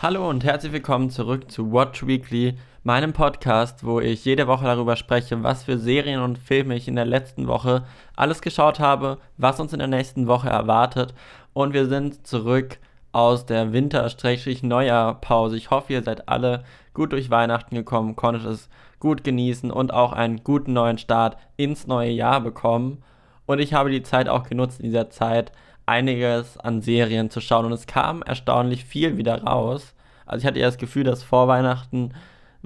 Hallo 0.00 0.30
und 0.30 0.44
herzlich 0.44 0.70
willkommen 0.70 1.10
zurück 1.10 1.50
zu 1.50 1.72
Watch 1.72 2.06
Weekly, 2.06 2.56
meinem 2.84 3.12
Podcast, 3.12 3.84
wo 3.84 3.98
ich 3.98 4.24
jede 4.24 4.46
Woche 4.46 4.64
darüber 4.64 4.94
spreche, 4.94 5.42
was 5.42 5.64
für 5.64 5.76
Serien 5.76 6.20
und 6.20 6.38
Filme 6.38 6.76
ich 6.76 6.86
in 6.86 6.94
der 6.94 7.04
letzten 7.04 7.48
Woche 7.48 7.84
alles 8.14 8.40
geschaut 8.40 8.78
habe, 8.78 9.18
was 9.38 9.58
uns 9.58 9.72
in 9.72 9.80
der 9.80 9.88
nächsten 9.88 10.28
Woche 10.28 10.50
erwartet. 10.50 11.14
Und 11.52 11.72
wir 11.72 11.86
sind 11.86 12.24
zurück 12.24 12.78
aus 13.10 13.44
der 13.44 13.72
Winter-Neujahr-Pause. 13.72 15.56
Ich 15.56 15.70
hoffe, 15.72 15.94
ihr 15.94 16.04
seid 16.04 16.28
alle 16.28 16.62
gut 16.94 17.10
durch 17.10 17.28
Weihnachten 17.30 17.74
gekommen, 17.74 18.14
konntet 18.14 18.44
es 18.44 18.68
gut 19.00 19.24
genießen 19.24 19.72
und 19.72 19.92
auch 19.92 20.12
einen 20.12 20.44
guten 20.44 20.74
neuen 20.74 20.98
Start 20.98 21.38
ins 21.56 21.88
neue 21.88 22.12
Jahr 22.12 22.40
bekommen. 22.40 23.02
Und 23.46 23.58
ich 23.58 23.74
habe 23.74 23.90
die 23.90 24.04
Zeit 24.04 24.28
auch 24.28 24.44
genutzt, 24.44 24.78
in 24.78 24.86
dieser 24.86 25.10
Zeit 25.10 25.50
einiges 25.88 26.58
an 26.58 26.82
Serien 26.82 27.30
zu 27.30 27.40
schauen 27.40 27.66
und 27.66 27.72
es 27.72 27.86
kam 27.86 28.22
erstaunlich 28.22 28.84
viel 28.84 29.16
wieder 29.16 29.42
raus. 29.42 29.94
Also 30.26 30.42
ich 30.42 30.46
hatte 30.46 30.58
eher 30.58 30.68
das 30.68 30.78
Gefühl, 30.78 31.04
dass 31.04 31.22
vor 31.22 31.48
Weihnachten 31.48 32.12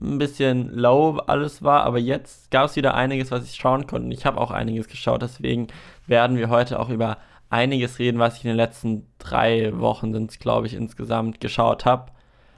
ein 0.01 0.19
bisschen 0.19 0.71
low 0.75 1.19
alles 1.27 1.63
war, 1.63 1.85
aber 1.85 1.99
jetzt 1.99 2.51
gab 2.51 2.67
es 2.67 2.77
wieder 2.77 2.95
einiges, 2.95 3.31
was 3.31 3.45
ich 3.45 3.55
schauen 3.55 3.87
konnte. 3.87 4.13
Ich 4.15 4.27
habe 4.27 4.41
auch 4.41 4.51
einiges 4.51 4.89
geschaut, 4.89 5.23
deswegen 5.23 5.69
werden 6.07 6.37
wir 6.37 6.51
heute 6.51 6.81
auch 6.81 6.89
über 6.89 7.19
einiges 7.51 7.99
reden, 7.99 8.19
was 8.19 8.39
ich 8.39 8.45
in 8.45 8.49
den 8.49 8.57
letzten 8.57 9.07
drei 9.19 9.79
Wochen 9.79 10.13
sind 10.13 10.41
glaube 10.41 10.67
ich, 10.67 10.75
insgesamt 10.75 11.41
geschaut 11.41 11.85
habe. 11.85 12.11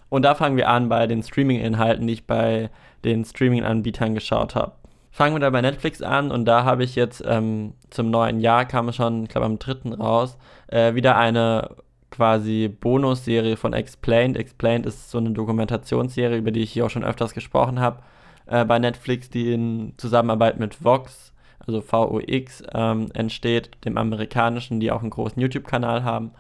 Und 0.09 0.23
da 0.23 0.34
fangen 0.34 0.56
wir 0.56 0.68
an 0.68 0.88
bei 0.88 1.06
den 1.06 1.23
Streaming-Inhalten, 1.23 2.06
die 2.06 2.12
ich 2.15 2.26
bei 2.26 2.70
den 3.04 3.24
Streaming-Anbietern 3.24 4.15
geschaut 4.15 4.54
habe. 4.54 4.73
Fangen 5.15 5.37
wir 5.37 5.38
da 5.38 5.51
bei 5.51 5.60
Netflix 5.60 6.02
an 6.02 6.32
und 6.32 6.45
da 6.45 6.65
habe 6.65 6.82
ich 6.82 6.96
jetzt 6.96 7.23
ähm, 7.24 7.74
zum 7.88 8.10
neuen 8.10 8.40
Jahr, 8.40 8.65
kam 8.65 8.88
es 8.88 8.96
schon, 8.96 9.23
ich 9.23 9.29
glaube 9.29 9.46
am 9.46 9.60
3. 9.60 9.95
raus, 9.95 10.37
äh, 10.66 10.96
wieder 10.96 11.16
eine 11.16 11.76
quasi 12.10 12.66
Bonusserie 12.66 13.57
von 13.57 13.74
Explained. 13.74 14.37
Explained 14.37 14.87
ist 14.87 15.12
so 15.12 15.18
eine 15.18 15.30
Dokumentationsserie, 15.30 16.37
über 16.37 16.51
die 16.51 16.62
ich 16.62 16.73
hier 16.73 16.85
auch 16.85 16.90
schon 16.90 17.04
öfters 17.04 17.32
gesprochen 17.32 17.79
habe, 17.79 18.02
äh, 18.46 18.65
bei 18.65 18.80
Netflix, 18.80 19.30
die 19.30 19.52
in 19.52 19.95
Zusammenarbeit 19.98 20.59
mit 20.59 20.82
Vox, 20.82 21.32
also 21.60 21.80
VOX, 21.80 22.65
ähm, 22.74 23.07
entsteht, 23.15 23.70
dem 23.85 23.96
amerikanischen, 23.96 24.80
die 24.80 24.90
auch 24.90 25.02
einen 25.02 25.10
großen 25.10 25.40
YouTube-Kanal 25.40 26.02
haben 26.02 26.32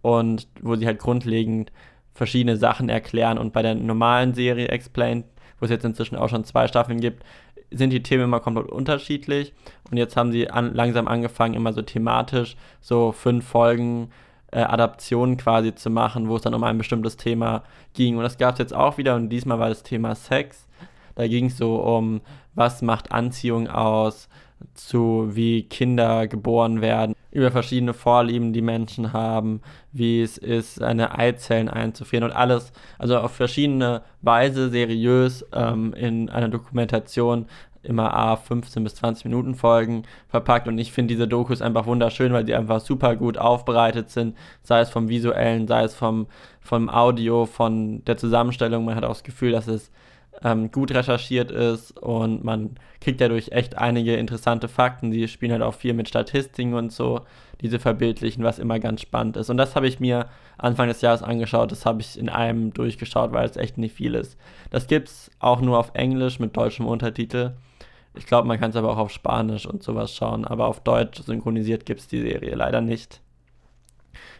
und 0.00 0.48
wo 0.62 0.76
sie 0.76 0.86
halt 0.86 0.98
grundlegend 0.98 1.72
verschiedene 2.14 2.56
Sachen 2.56 2.88
erklären 2.88 3.36
und 3.36 3.52
bei 3.52 3.60
der 3.60 3.74
normalen 3.74 4.32
Serie 4.32 4.68
Explained, 4.68 5.26
wo 5.60 5.66
es 5.66 5.70
jetzt 5.70 5.84
inzwischen 5.84 6.16
auch 6.16 6.30
schon 6.30 6.44
zwei 6.44 6.66
Staffeln 6.68 7.00
gibt, 7.00 7.22
sind 7.76 7.90
die 7.90 8.02
Themen 8.02 8.24
immer 8.24 8.40
komplett 8.40 8.70
unterschiedlich. 8.70 9.52
Und 9.90 9.96
jetzt 9.96 10.16
haben 10.16 10.32
sie 10.32 10.50
an, 10.50 10.74
langsam 10.74 11.08
angefangen, 11.08 11.54
immer 11.54 11.72
so 11.72 11.82
thematisch 11.82 12.56
so 12.80 13.12
fünf 13.12 13.46
Folgen 13.46 14.10
äh, 14.50 14.60
Adaptionen 14.60 15.36
quasi 15.36 15.74
zu 15.74 15.90
machen, 15.90 16.28
wo 16.28 16.36
es 16.36 16.42
dann 16.42 16.54
um 16.54 16.64
ein 16.64 16.78
bestimmtes 16.78 17.16
Thema 17.16 17.64
ging. 17.92 18.16
Und 18.16 18.22
das 18.22 18.38
gab 18.38 18.54
es 18.54 18.58
jetzt 18.58 18.74
auch 18.74 18.98
wieder. 18.98 19.16
Und 19.16 19.28
diesmal 19.28 19.58
war 19.58 19.68
das 19.68 19.82
Thema 19.82 20.14
Sex. 20.14 20.66
Da 21.14 21.26
ging 21.28 21.46
es 21.46 21.58
so 21.58 21.76
um, 21.76 22.20
was 22.54 22.82
macht 22.82 23.12
Anziehung 23.12 23.68
aus, 23.68 24.28
zu 24.74 25.30
wie 25.32 25.64
Kinder 25.64 26.26
geboren 26.26 26.80
werden, 26.80 27.14
über 27.30 27.50
verschiedene 27.50 27.94
Vorlieben, 27.94 28.52
die 28.52 28.62
Menschen 28.62 29.12
haben, 29.12 29.60
wie 29.92 30.22
es 30.22 30.38
ist, 30.38 30.82
eine 30.82 31.18
Eizellen 31.18 31.68
einzuführen 31.68 32.24
und 32.24 32.32
alles, 32.32 32.72
also 32.98 33.18
auf 33.18 33.32
verschiedene 33.32 34.02
Weise 34.22 34.70
seriös 34.70 35.44
ähm, 35.52 35.92
in 35.94 36.30
einer 36.30 36.48
Dokumentation 36.48 37.46
immer 37.84 38.14
A 38.14 38.36
15 38.36 38.82
bis 38.82 38.94
20 38.96 39.26
Minuten 39.26 39.54
Folgen 39.54 40.04
verpackt 40.28 40.68
und 40.68 40.78
ich 40.78 40.92
finde 40.92 41.14
diese 41.14 41.28
Dokus 41.28 41.62
einfach 41.62 41.86
wunderschön, 41.86 42.32
weil 42.32 42.46
sie 42.46 42.54
einfach 42.54 42.80
super 42.80 43.14
gut 43.16 43.38
aufbereitet 43.38 44.10
sind, 44.10 44.36
sei 44.62 44.80
es 44.80 44.90
vom 44.90 45.08
visuellen, 45.08 45.68
sei 45.68 45.84
es 45.84 45.94
vom, 45.94 46.26
vom 46.60 46.88
Audio, 46.88 47.46
von 47.46 48.04
der 48.04 48.16
Zusammenstellung. 48.16 48.84
Man 48.84 48.96
hat 48.96 49.04
auch 49.04 49.10
das 49.10 49.22
Gefühl, 49.22 49.52
dass 49.52 49.66
es 49.66 49.90
ähm, 50.42 50.70
gut 50.70 50.92
recherchiert 50.92 51.50
ist 51.50 51.98
und 51.98 52.44
man 52.44 52.76
kriegt 53.00 53.20
dadurch 53.20 53.52
echt 53.52 53.78
einige 53.78 54.16
interessante 54.16 54.68
Fakten. 54.68 55.10
Die 55.10 55.28
spielen 55.28 55.52
halt 55.52 55.62
auch 55.62 55.74
viel 55.74 55.94
mit 55.94 56.08
Statistiken 56.08 56.74
und 56.74 56.92
so, 56.92 57.20
diese 57.60 57.78
verbildlichen, 57.78 58.44
was 58.44 58.58
immer 58.58 58.78
ganz 58.78 59.00
spannend 59.00 59.36
ist. 59.36 59.50
Und 59.50 59.56
das 59.56 59.76
habe 59.76 59.86
ich 59.86 60.00
mir 60.00 60.26
Anfang 60.58 60.88
des 60.88 61.00
Jahres 61.00 61.22
angeschaut. 61.22 61.72
Das 61.72 61.86
habe 61.86 62.00
ich 62.00 62.18
in 62.18 62.28
einem 62.28 62.72
durchgeschaut, 62.72 63.32
weil 63.32 63.48
es 63.48 63.56
echt 63.56 63.78
nicht 63.78 63.94
viel 63.94 64.14
ist. 64.14 64.36
Das 64.70 64.86
gibt 64.86 65.08
es 65.08 65.30
auch 65.38 65.60
nur 65.60 65.78
auf 65.78 65.92
Englisch 65.94 66.38
mit 66.38 66.56
deutschem 66.56 66.86
Untertitel. 66.86 67.52
Ich 68.14 68.26
glaube, 68.26 68.46
man 68.46 68.60
kann 68.60 68.70
es 68.70 68.76
aber 68.76 68.90
auch 68.90 68.98
auf 68.98 69.10
Spanisch 69.10 69.66
und 69.66 69.82
sowas 69.82 70.14
schauen, 70.14 70.44
aber 70.44 70.66
auf 70.66 70.80
Deutsch 70.80 71.22
synchronisiert 71.22 71.84
gibt 71.84 72.00
es 72.00 72.06
die 72.06 72.20
Serie 72.20 72.54
leider 72.54 72.80
nicht. 72.80 73.20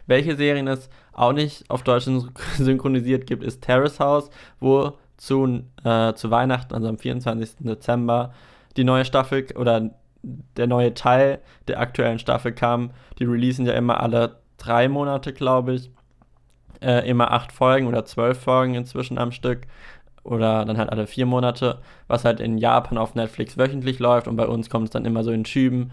Welche 0.07 0.35
Serien 0.35 0.67
es 0.67 0.89
auch 1.13 1.33
nicht 1.33 1.69
auf 1.69 1.83
Deutsch 1.83 2.07
synchronisiert 2.57 3.27
gibt, 3.27 3.43
ist 3.43 3.61
Terrace 3.61 3.99
House, 3.99 4.29
wo 4.59 4.93
zu, 5.17 5.63
äh, 5.83 6.13
zu 6.13 6.31
Weihnachten, 6.31 6.73
also 6.73 6.87
am 6.87 6.97
24. 6.97 7.57
Dezember, 7.59 8.33
die 8.77 8.83
neue 8.83 9.05
Staffel 9.05 9.45
oder 9.55 9.91
der 10.57 10.67
neue 10.67 10.93
Teil 10.93 11.39
der 11.67 11.79
aktuellen 11.79 12.19
Staffel 12.19 12.51
kam. 12.51 12.91
Die 13.19 13.25
releasen 13.25 13.65
ja 13.65 13.73
immer 13.73 14.01
alle 14.01 14.37
drei 14.57 14.87
Monate, 14.87 15.33
glaube 15.33 15.75
ich. 15.75 15.91
Äh, 16.81 17.07
immer 17.09 17.31
acht 17.31 17.51
Folgen 17.51 17.87
oder 17.87 18.05
zwölf 18.05 18.39
Folgen 18.39 18.75
inzwischen 18.75 19.17
am 19.17 19.31
Stück. 19.31 19.61
Oder 20.23 20.65
dann 20.65 20.77
halt 20.77 20.89
alle 20.89 21.07
vier 21.07 21.25
Monate, 21.25 21.79
was 22.07 22.25
halt 22.25 22.39
in 22.39 22.57
Japan 22.57 22.97
auf 22.97 23.13
Netflix 23.15 23.57
wöchentlich 23.57 23.99
läuft 23.99 24.27
und 24.27 24.35
bei 24.35 24.47
uns 24.47 24.69
kommt 24.69 24.85
es 24.85 24.91
dann 24.91 25.05
immer 25.05 25.23
so 25.23 25.31
in 25.31 25.45
Schüben, 25.45 25.91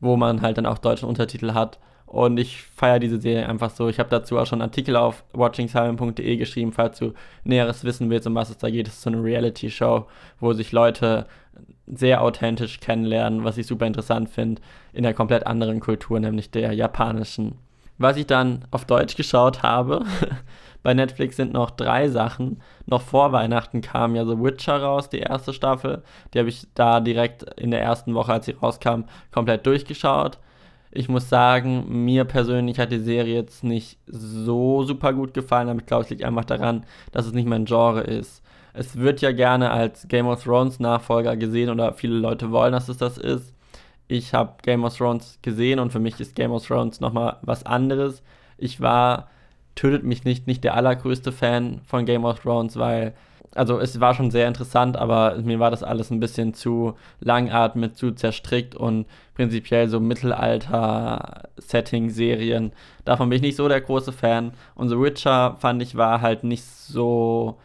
wo 0.00 0.16
man 0.16 0.40
halt 0.40 0.56
dann 0.56 0.66
auch 0.66 0.78
deutschen 0.78 1.08
Untertitel 1.08 1.52
hat. 1.52 1.78
Und 2.14 2.38
ich 2.38 2.62
feiere 2.62 3.00
diese 3.00 3.20
Serie 3.20 3.48
einfach 3.48 3.70
so. 3.70 3.88
Ich 3.88 3.98
habe 3.98 4.08
dazu 4.08 4.38
auch 4.38 4.46
schon 4.46 4.62
Artikel 4.62 4.94
auf 4.94 5.24
watchingsilent.de 5.32 6.36
geschrieben, 6.36 6.70
falls 6.70 7.00
du 7.00 7.12
Näheres 7.42 7.82
wissen 7.82 8.08
willst, 8.08 8.28
um 8.28 8.36
was 8.36 8.50
es 8.50 8.58
da 8.58 8.70
geht. 8.70 8.86
Es 8.86 8.94
ist 8.94 9.02
so 9.02 9.10
eine 9.10 9.20
Reality-Show, 9.20 10.06
wo 10.38 10.52
sich 10.52 10.70
Leute 10.70 11.26
sehr 11.88 12.22
authentisch 12.22 12.78
kennenlernen, 12.78 13.42
was 13.42 13.58
ich 13.58 13.66
super 13.66 13.88
interessant 13.88 14.28
finde, 14.30 14.62
in 14.92 15.02
der 15.02 15.12
komplett 15.12 15.44
anderen 15.44 15.80
Kultur, 15.80 16.20
nämlich 16.20 16.52
der 16.52 16.72
japanischen. 16.72 17.58
Was 17.98 18.16
ich 18.16 18.28
dann 18.28 18.64
auf 18.70 18.84
Deutsch 18.84 19.16
geschaut 19.16 19.64
habe, 19.64 20.04
bei 20.84 20.94
Netflix 20.94 21.34
sind 21.34 21.52
noch 21.52 21.72
drei 21.72 22.08
Sachen. 22.08 22.62
Noch 22.86 23.02
vor 23.02 23.32
Weihnachten 23.32 23.80
kam 23.80 24.14
ja 24.14 24.24
The 24.24 24.38
Witcher 24.38 24.80
raus, 24.80 25.08
die 25.08 25.18
erste 25.18 25.52
Staffel. 25.52 26.04
Die 26.32 26.38
habe 26.38 26.48
ich 26.48 26.68
da 26.74 27.00
direkt 27.00 27.42
in 27.58 27.72
der 27.72 27.82
ersten 27.82 28.14
Woche, 28.14 28.34
als 28.34 28.46
sie 28.46 28.52
rauskam, 28.52 29.06
komplett 29.32 29.66
durchgeschaut. 29.66 30.38
Ich 30.96 31.08
muss 31.08 31.28
sagen, 31.28 32.04
mir 32.04 32.24
persönlich 32.24 32.78
hat 32.78 32.92
die 32.92 33.00
Serie 33.00 33.34
jetzt 33.34 33.64
nicht 33.64 33.98
so 34.06 34.84
super 34.84 35.12
gut 35.12 35.34
gefallen, 35.34 35.68
aber 35.68 35.80
ich 35.80 35.86
glaube, 35.86 36.04
es 36.04 36.10
liegt 36.10 36.22
einfach 36.22 36.44
daran, 36.44 36.86
dass 37.10 37.26
es 37.26 37.32
nicht 37.32 37.48
mein 37.48 37.64
Genre 37.64 38.02
ist. 38.02 38.42
Es 38.74 38.96
wird 38.96 39.20
ja 39.20 39.32
gerne 39.32 39.72
als 39.72 40.06
Game 40.06 40.28
of 40.28 40.44
Thrones 40.44 40.78
Nachfolger 40.78 41.36
gesehen 41.36 41.68
oder 41.68 41.94
viele 41.94 42.16
Leute 42.16 42.52
wollen, 42.52 42.72
dass 42.72 42.88
es 42.88 42.96
das 42.96 43.18
ist. 43.18 43.54
Ich 44.06 44.34
habe 44.34 44.54
Game 44.62 44.84
of 44.84 44.96
Thrones 44.96 45.40
gesehen 45.42 45.80
und 45.80 45.90
für 45.90 45.98
mich 45.98 46.20
ist 46.20 46.36
Game 46.36 46.52
of 46.52 46.66
Thrones 46.66 47.00
nochmal 47.00 47.38
was 47.42 47.66
anderes. 47.66 48.22
Ich 48.56 48.80
war, 48.80 49.28
tötet 49.74 50.04
mich 50.04 50.24
nicht, 50.24 50.46
nicht 50.46 50.62
der 50.62 50.74
allergrößte 50.74 51.32
Fan 51.32 51.80
von 51.86 52.04
Game 52.06 52.24
of 52.24 52.40
Thrones, 52.40 52.76
weil 52.76 53.14
also 53.54 53.78
es 53.78 54.00
war 54.00 54.14
schon 54.14 54.30
sehr 54.30 54.48
interessant, 54.48 54.96
aber 54.96 55.36
mir 55.42 55.60
war 55.60 55.70
das 55.70 55.82
alles 55.82 56.10
ein 56.10 56.20
bisschen 56.20 56.54
zu 56.54 56.94
langatmig, 57.20 57.94
zu 57.94 58.12
zerstrickt 58.12 58.74
und 58.74 59.06
prinzipiell 59.34 59.88
so 59.88 60.00
Mittelalter-Setting-Serien. 60.00 62.72
Davon 63.04 63.28
bin 63.28 63.36
ich 63.36 63.42
nicht 63.42 63.56
so 63.56 63.68
der 63.68 63.80
große 63.80 64.12
Fan. 64.12 64.52
Und 64.74 64.88
The 64.88 64.98
Witcher 64.98 65.56
fand 65.58 65.82
ich 65.82 65.96
war 65.96 66.20
halt 66.20 66.44
nicht 66.44 66.64
so. 66.64 67.58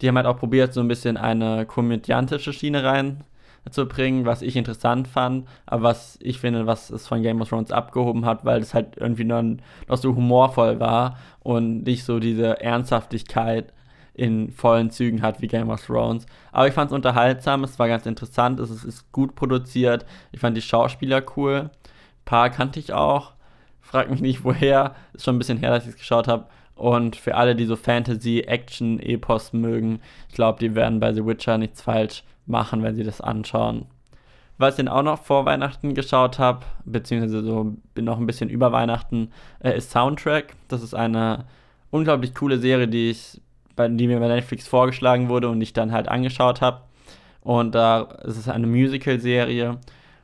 Die 0.00 0.08
haben 0.08 0.16
halt 0.16 0.26
auch 0.26 0.38
probiert, 0.38 0.74
so 0.74 0.80
ein 0.80 0.88
bisschen 0.88 1.16
eine 1.16 1.64
komödiantische 1.66 2.52
Schiene 2.52 2.82
reinzubringen, 2.84 4.26
was 4.26 4.42
ich 4.42 4.56
interessant 4.56 5.08
fand, 5.08 5.48
aber 5.64 5.84
was 5.84 6.18
ich 6.20 6.38
finde, 6.38 6.66
was 6.66 6.90
es 6.90 7.06
von 7.06 7.22
Game 7.22 7.40
of 7.40 7.48
Thrones 7.48 7.72
abgehoben 7.72 8.26
hat, 8.26 8.44
weil 8.44 8.60
es 8.60 8.74
halt 8.74 8.98
irgendwie 8.98 9.24
noch, 9.24 9.42
noch 9.88 9.96
so 9.96 10.14
humorvoll 10.14 10.80
war 10.80 11.16
und 11.40 11.84
nicht 11.84 12.04
so 12.04 12.18
diese 12.18 12.60
Ernsthaftigkeit 12.60 13.72
in 14.16 14.50
vollen 14.50 14.90
Zügen 14.90 15.20
hat 15.22 15.42
wie 15.42 15.46
Game 15.46 15.68
of 15.70 15.84
Thrones. 15.84 16.26
Aber 16.50 16.66
ich 16.66 16.74
fand 16.74 16.90
es 16.90 16.94
unterhaltsam, 16.94 17.64
es 17.64 17.78
war 17.78 17.86
ganz 17.86 18.06
interessant, 18.06 18.58
es 18.60 18.70
ist 18.70 19.12
gut 19.12 19.34
produziert. 19.34 20.06
Ich 20.32 20.40
fand 20.40 20.56
die 20.56 20.62
Schauspieler 20.62 21.22
cool. 21.36 21.70
Ein 21.70 21.70
paar 22.24 22.50
kannte 22.50 22.80
ich 22.80 22.92
auch. 22.92 23.32
Frag 23.80 24.10
mich 24.10 24.20
nicht 24.20 24.42
woher. 24.42 24.94
Ist 25.12 25.24
schon 25.24 25.36
ein 25.36 25.38
bisschen 25.38 25.58
her, 25.58 25.70
dass 25.70 25.84
ich 25.84 25.90
es 25.90 25.98
geschaut 25.98 26.28
habe. 26.28 26.46
Und 26.74 27.16
für 27.16 27.34
alle, 27.36 27.54
die 27.54 27.66
so 27.66 27.76
Fantasy, 27.76 28.40
Action, 28.40 29.00
Epos 29.00 29.52
mögen, 29.52 30.00
ich 30.28 30.34
glaube, 30.34 30.58
die 30.58 30.74
werden 30.74 30.98
bei 30.98 31.12
The 31.12 31.24
Witcher 31.24 31.58
nichts 31.58 31.82
falsch 31.82 32.24
machen, 32.46 32.82
wenn 32.82 32.94
sie 32.94 33.04
das 33.04 33.20
anschauen. 33.20 33.86
Was 34.58 34.74
ich 34.74 34.84
dann 34.84 34.88
auch 34.88 35.02
noch 35.02 35.22
vor 35.22 35.44
Weihnachten 35.44 35.94
geschaut 35.94 36.38
habe, 36.38 36.64
beziehungsweise 36.86 37.42
so 37.42 37.76
noch 37.98 38.18
ein 38.18 38.26
bisschen 38.26 38.48
über 38.48 38.72
Weihnachten, 38.72 39.30
äh, 39.60 39.76
ist 39.76 39.90
Soundtrack. 39.90 40.54
Das 40.68 40.82
ist 40.82 40.94
eine 40.94 41.44
unglaublich 41.90 42.34
coole 42.34 42.58
Serie, 42.58 42.88
die 42.88 43.10
ich 43.10 43.40
die 43.76 44.06
mir 44.06 44.20
bei 44.20 44.28
Netflix 44.28 44.66
vorgeschlagen 44.68 45.28
wurde 45.28 45.48
und 45.48 45.60
ich 45.60 45.72
dann 45.72 45.92
halt 45.92 46.08
angeschaut 46.08 46.60
habe. 46.60 46.82
Und 47.40 47.74
da 47.74 48.02
ist 48.24 48.38
es 48.38 48.48
eine 48.48 48.66
Musical-Serie, 48.66 49.78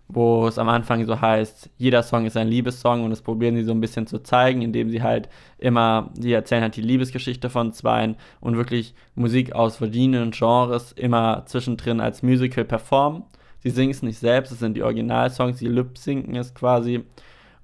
wo 0.09 0.47
es 0.47 0.59
am 0.59 0.69
Anfang 0.69 1.07
so 1.07 1.21
heißt, 1.21 1.71
jeder 1.79 2.03
Song 2.03 2.27
ist 2.27 2.37
ein 2.37 2.49
Liebessong 2.49 3.05
und 3.05 3.11
das 3.11 3.23
probieren 3.23 3.57
sie 3.57 3.65
so 3.65 3.73
ein 3.73 3.81
bisschen 3.81 4.07
zu 4.07 4.23
zeigen, 4.23 4.63
indem 4.63 4.91
sie 4.91 5.03
halt 5.03 5.29
immer, 5.59 6.11
sie 6.19 6.33
erzählen 6.33 6.63
halt 6.63 6.77
die 6.77 6.83
Liebesgeschichte 6.83 7.49
von 7.49 7.73
Zweien 7.73 8.17
und 8.41 8.57
wirklich 8.57 8.95
Musik 9.15 9.55
aus 9.55 9.77
verschiedenen 9.77 10.33
Genres 10.33 10.93
immer 10.93 11.45
zwischendrin 11.47 12.01
als 12.01 12.23
Musical 12.23 12.65
performen. 12.65 13.25
Sie 13.61 13.71
singen 13.71 13.93
es 13.93 14.03
nicht 14.03 14.19
selbst, 14.19 14.53
es 14.53 14.59
sind 14.59 14.77
die 14.77 14.83
Originalsongs, 14.83 15.59
sie 15.59 15.69
lip-sinken 15.69 16.37
es 16.37 16.53
quasi 16.55 17.05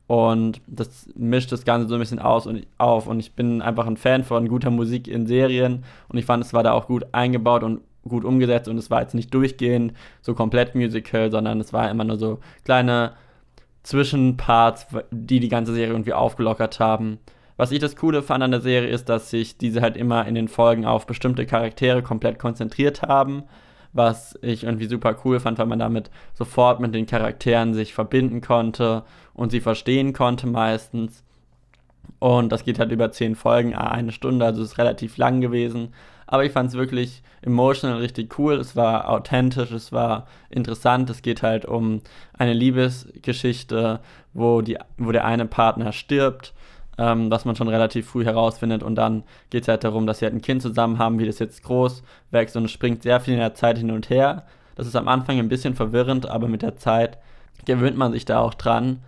und 0.09 0.63
das 0.67 1.07
mischt 1.15 1.53
das 1.53 1.67
Ganze 1.67 1.87
so 1.87 1.95
ein 1.95 2.01
bisschen 2.01 2.19
aus 2.19 2.47
und 2.47 2.67
auf. 2.79 3.07
Und 3.07 3.21
ich 3.21 3.35
bin 3.35 3.61
einfach 3.61 3.87
ein 3.87 3.99
Fan 3.99 4.25
von 4.25 4.49
guter 4.49 4.71
Musik 4.71 5.07
in 5.07 5.27
Serien. 5.27 5.85
Und 6.09 6.17
ich 6.17 6.25
fand, 6.25 6.43
es 6.43 6.55
war 6.55 6.63
da 6.63 6.73
auch 6.73 6.87
gut 6.87 7.07
eingebaut 7.13 7.63
und 7.63 7.83
gut 8.09 8.25
umgesetzt. 8.25 8.69
Und 8.69 8.79
es 8.79 8.91
war 8.91 9.03
jetzt 9.03 9.15
nicht 9.15 9.33
durchgehend 9.35 9.93
so 10.23 10.35
komplett 10.35 10.75
Musical, 10.75 11.31
sondern 11.31 11.61
es 11.61 11.75
war 11.75 11.91
immer 11.91 12.05
nur 12.05 12.17
so 12.17 12.39
kleine 12.65 13.13
Zwischenparts, 13.83 14.87
die 15.11 15.41
die 15.41 15.51
ganze 15.51 15.75
Serie 15.75 15.93
irgendwie 15.93 16.15
aufgelockert 16.15 16.81
haben. 16.81 17.19
Was 17.59 17.71
ich 17.71 17.79
das 17.79 17.95
Coole 17.95 18.23
fand 18.23 18.43
an 18.43 18.53
der 18.53 18.63
Serie 18.63 18.89
ist, 18.89 19.11
dass 19.11 19.29
sich 19.29 19.59
diese 19.59 19.83
halt 19.83 19.99
immer 19.99 20.27
in 20.27 20.35
den 20.35 20.49
Folgen 20.49 20.87
auf 20.87 21.07
bestimmte 21.07 21.45
Charaktere 21.45 22.03
komplett 22.03 22.39
konzentriert 22.39 23.03
haben, 23.03 23.43
was 23.93 24.39
ich 24.43 24.65
irgendwie 24.65 24.87
super 24.87 25.17
cool 25.25 25.41
fand, 25.41 25.59
weil 25.59 25.67
man 25.67 25.79
damit 25.79 26.11
sofort 26.35 26.81
mit 26.81 26.95
den 26.95 27.07
Charakteren 27.07 27.75
sich 27.75 27.95
verbinden 27.95 28.41
konnte 28.41 29.05
und 29.35 29.51
sie 29.51 29.61
verstehen 29.61 30.13
konnte 30.13 30.47
meistens. 30.47 31.25
Und 32.19 32.51
das 32.51 32.65
geht 32.65 32.79
halt 32.79 32.91
über 32.93 33.13
zehn 33.13 33.35
Folgen, 33.35 33.75
eine 33.75 34.13
Stunde, 34.13 34.45
also 34.45 34.63
ist 34.63 34.79
relativ 34.79 35.17
lang 35.17 35.41
gewesen. 35.41 35.93
Aber 36.27 36.45
ich 36.45 36.53
fand 36.53 36.69
es 36.69 36.77
wirklich 36.77 37.23
emotional 37.41 37.99
richtig 37.99 38.39
cool. 38.39 38.55
Es 38.55 38.77
war 38.77 39.09
authentisch, 39.09 39.71
es 39.71 39.93
war 39.93 40.27
interessant. 40.51 41.09
Es 41.09 41.23
geht 41.23 41.43
halt 41.43 41.65
um 41.65 42.03
eine 42.35 42.53
Liebesgeschichte, 42.53 44.01
wo, 44.35 44.61
die, 44.61 44.77
wo 44.99 45.11
der 45.11 45.25
eine 45.25 45.47
Partner 45.47 45.93
stirbt, 45.93 46.53
ähm, 46.99 47.31
was 47.31 47.45
man 47.45 47.57
schon 47.57 47.69
relativ 47.69 48.09
früh 48.09 48.25
herausfindet. 48.25 48.83
Und 48.83 48.97
dann 48.97 49.23
geht 49.51 49.63
es 49.63 49.69
halt 49.69 49.85
darum, 49.85 50.07
dass 50.07 50.19
sie 50.19 50.27
halt 50.27 50.35
ein 50.35 50.43
Kind 50.43 50.63
zusammen 50.63 50.99
haben, 50.99 51.19
wie 51.19 51.27
das 51.27 51.39
jetzt 51.39 51.63
groß 51.63 52.03
wächst. 52.31 52.57
Und 52.57 52.65
es 52.65 52.73
springt 52.73 53.03
sehr 53.03 53.21
viel 53.21 53.35
in 53.35 53.41
der 53.41 53.55
Zeit 53.55 53.79
hin 53.79 53.91
und 53.91 54.11
her. 54.11 54.45
Das 54.75 54.87
ist 54.87 54.97
am 54.97 55.09
Anfang 55.09 55.39
ein 55.39 55.49
bisschen 55.49 55.75
verwirrend, 55.75 56.29
aber 56.29 56.49
mit 56.49 56.63
der 56.63 56.77
Zeit 56.77 57.19
gewöhnt 57.65 57.97
man 57.97 58.13
sich 58.13 58.25
da 58.25 58.41
auch 58.41 58.55
dran. 58.55 59.03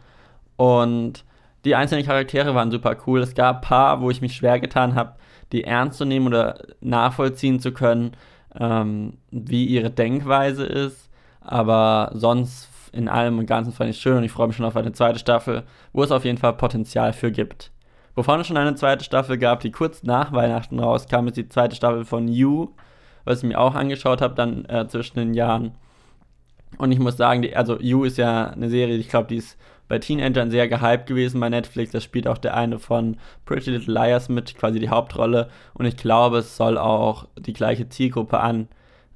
Und 0.57 1.25
die 1.65 1.75
einzelnen 1.75 2.07
Charaktere 2.07 2.55
waren 2.55 2.71
super 2.71 2.97
cool. 3.07 3.21
Es 3.21 3.35
gab 3.35 3.57
ein 3.57 3.63
paar, 3.63 4.01
wo 4.01 4.11
ich 4.11 4.21
mich 4.21 4.35
schwer 4.35 4.61
getan 4.61 4.95
habe, 4.95 5.15
die 5.53 5.65
ernst 5.65 5.99
zu 5.99 6.05
nehmen 6.05 6.29
oder 6.29 6.63
nachvollziehen 6.81 7.61
zu 7.61 7.73
können, 7.73 8.13
ähm, 8.59 9.15
wie 9.31 9.67
ihre 9.67 9.91
Denkweise 9.91 10.65
ist. 10.65 11.11
Aber 11.41 12.11
sonst 12.15 12.69
in 12.93 13.09
allem 13.09 13.39
und 13.39 13.47
Ganzen 13.47 13.73
fand 13.73 13.91
ich 13.91 13.97
es 13.97 14.03
schön 14.03 14.19
und 14.19 14.25
ich 14.25 14.33
freue 14.33 14.49
mich 14.49 14.57
schon 14.57 14.67
auf 14.67 14.77
eine 14.77 14.93
zweite 14.93 15.19
Staffel, 15.19 15.65
wo 15.93 16.03
es 16.03 16.11
auf 16.11 16.25
jeden 16.25 16.39
Fall 16.39 16.55
Potenzial 16.55 17.13
für 17.13 17.31
gibt. 17.31 17.71
Wovon 18.21 18.39
es 18.39 18.49
schon 18.49 18.59
eine 18.59 18.75
zweite 18.75 19.03
Staffel 19.03 19.39
gab, 19.39 19.61
die 19.61 19.71
kurz 19.71 20.03
nach 20.03 20.31
Weihnachten 20.31 20.79
rauskam, 20.79 21.29
ist 21.29 21.39
die 21.39 21.49
zweite 21.49 21.75
Staffel 21.75 22.05
von 22.05 22.29
You, 22.29 22.69
was 23.25 23.39
ich 23.39 23.49
mir 23.49 23.59
auch 23.59 23.75
angeschaut 23.75 24.21
habe, 24.21 24.35
dann 24.35 24.67
äh, 24.67 24.87
zwischen 24.89 25.19
den 25.19 25.33
Jahren. 25.33 25.73
Und 26.77 26.93
ich 26.93 26.99
muss 26.99 27.17
sagen, 27.17 27.41
die, 27.41 27.57
also 27.57 27.81
You 27.81 28.05
ist 28.05 28.19
ja 28.19 28.49
eine 28.49 28.69
Serie, 28.69 28.99
ich 28.99 29.09
glaube, 29.09 29.29
die 29.29 29.37
ist 29.37 29.57
bei 29.89 29.99
Teenagern 29.99 30.51
sehr 30.51 30.69
gehypt 30.69 31.07
gewesen 31.07 31.41
bei 31.41 31.49
Netflix. 31.49 31.93
Da 31.93 32.01
spielt 32.03 32.29
auch 32.29 32.37
der 32.37 32.55
eine 32.55 32.79
von 32.79 33.17
Pretty 33.47 33.71
Little 33.71 33.95
Liars 33.95 34.29
mit, 34.29 34.55
quasi 34.55 34.81
die 34.81 34.91
Hauptrolle. 34.91 35.49
Und 35.73 35.87
ich 35.87 35.97
glaube, 35.97 36.41
es 36.41 36.59
soll 36.59 36.77
auch 36.77 37.27
die 37.39 37.55
gleiche 37.55 37.89
Zielgruppe 37.89 38.39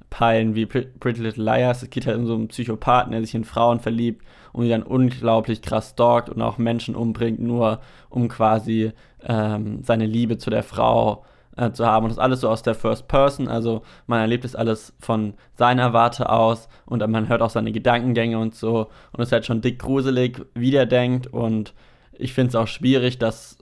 anpeilen 0.09 0.55
wie 0.55 0.65
Pretty 0.65 1.21
Little 1.21 1.43
Liars. 1.43 1.83
Es 1.83 1.89
geht 1.89 2.05
halt 2.05 2.17
um 2.17 2.25
so 2.25 2.35
einen 2.35 2.47
Psychopathen, 2.47 3.11
der 3.11 3.21
sich 3.21 3.35
in 3.35 3.43
Frauen 3.43 3.79
verliebt 3.79 4.25
und 4.53 4.63
die 4.63 4.69
dann 4.69 4.83
unglaublich 4.83 5.61
krass 5.61 5.91
stalkt 5.91 6.29
und 6.29 6.41
auch 6.41 6.57
Menschen 6.57 6.95
umbringt, 6.95 7.39
nur 7.39 7.79
um 8.09 8.27
quasi 8.27 8.91
ähm, 9.23 9.83
seine 9.83 10.05
Liebe 10.05 10.37
zu 10.37 10.49
der 10.49 10.63
Frau 10.63 11.15
zu 11.15 11.35
äh, 11.57 11.71
zu 11.71 11.85
haben. 11.85 12.05
Und 12.05 12.09
das 12.09 12.19
alles 12.19 12.41
so 12.41 12.49
aus 12.49 12.63
der 12.63 12.75
First 12.75 13.07
Person. 13.07 13.47
Also 13.47 13.81
man 14.07 14.19
erlebt 14.19 14.43
das 14.43 14.55
alles 14.55 14.93
von 14.99 15.33
seiner 15.55 15.93
Warte 15.93 16.29
aus 16.29 16.69
und 16.85 17.05
man 17.09 17.29
hört 17.29 17.41
auch 17.41 17.49
seine 17.49 17.71
Gedankengänge 17.71 18.37
und 18.37 18.55
so. 18.55 18.89
Und 19.11 19.21
es 19.21 19.29
ist 19.29 19.31
halt 19.31 19.45
schon 19.45 19.61
dick 19.61 19.79
gruselig, 19.79 20.45
wie 20.53 20.71
der 20.71 20.85
denkt. 20.85 21.27
Und 21.27 21.73
ich 22.13 22.33
finde 22.33 22.49
es 22.49 22.55
auch 22.55 22.67
schwierig, 22.67 23.19
dass 23.19 23.57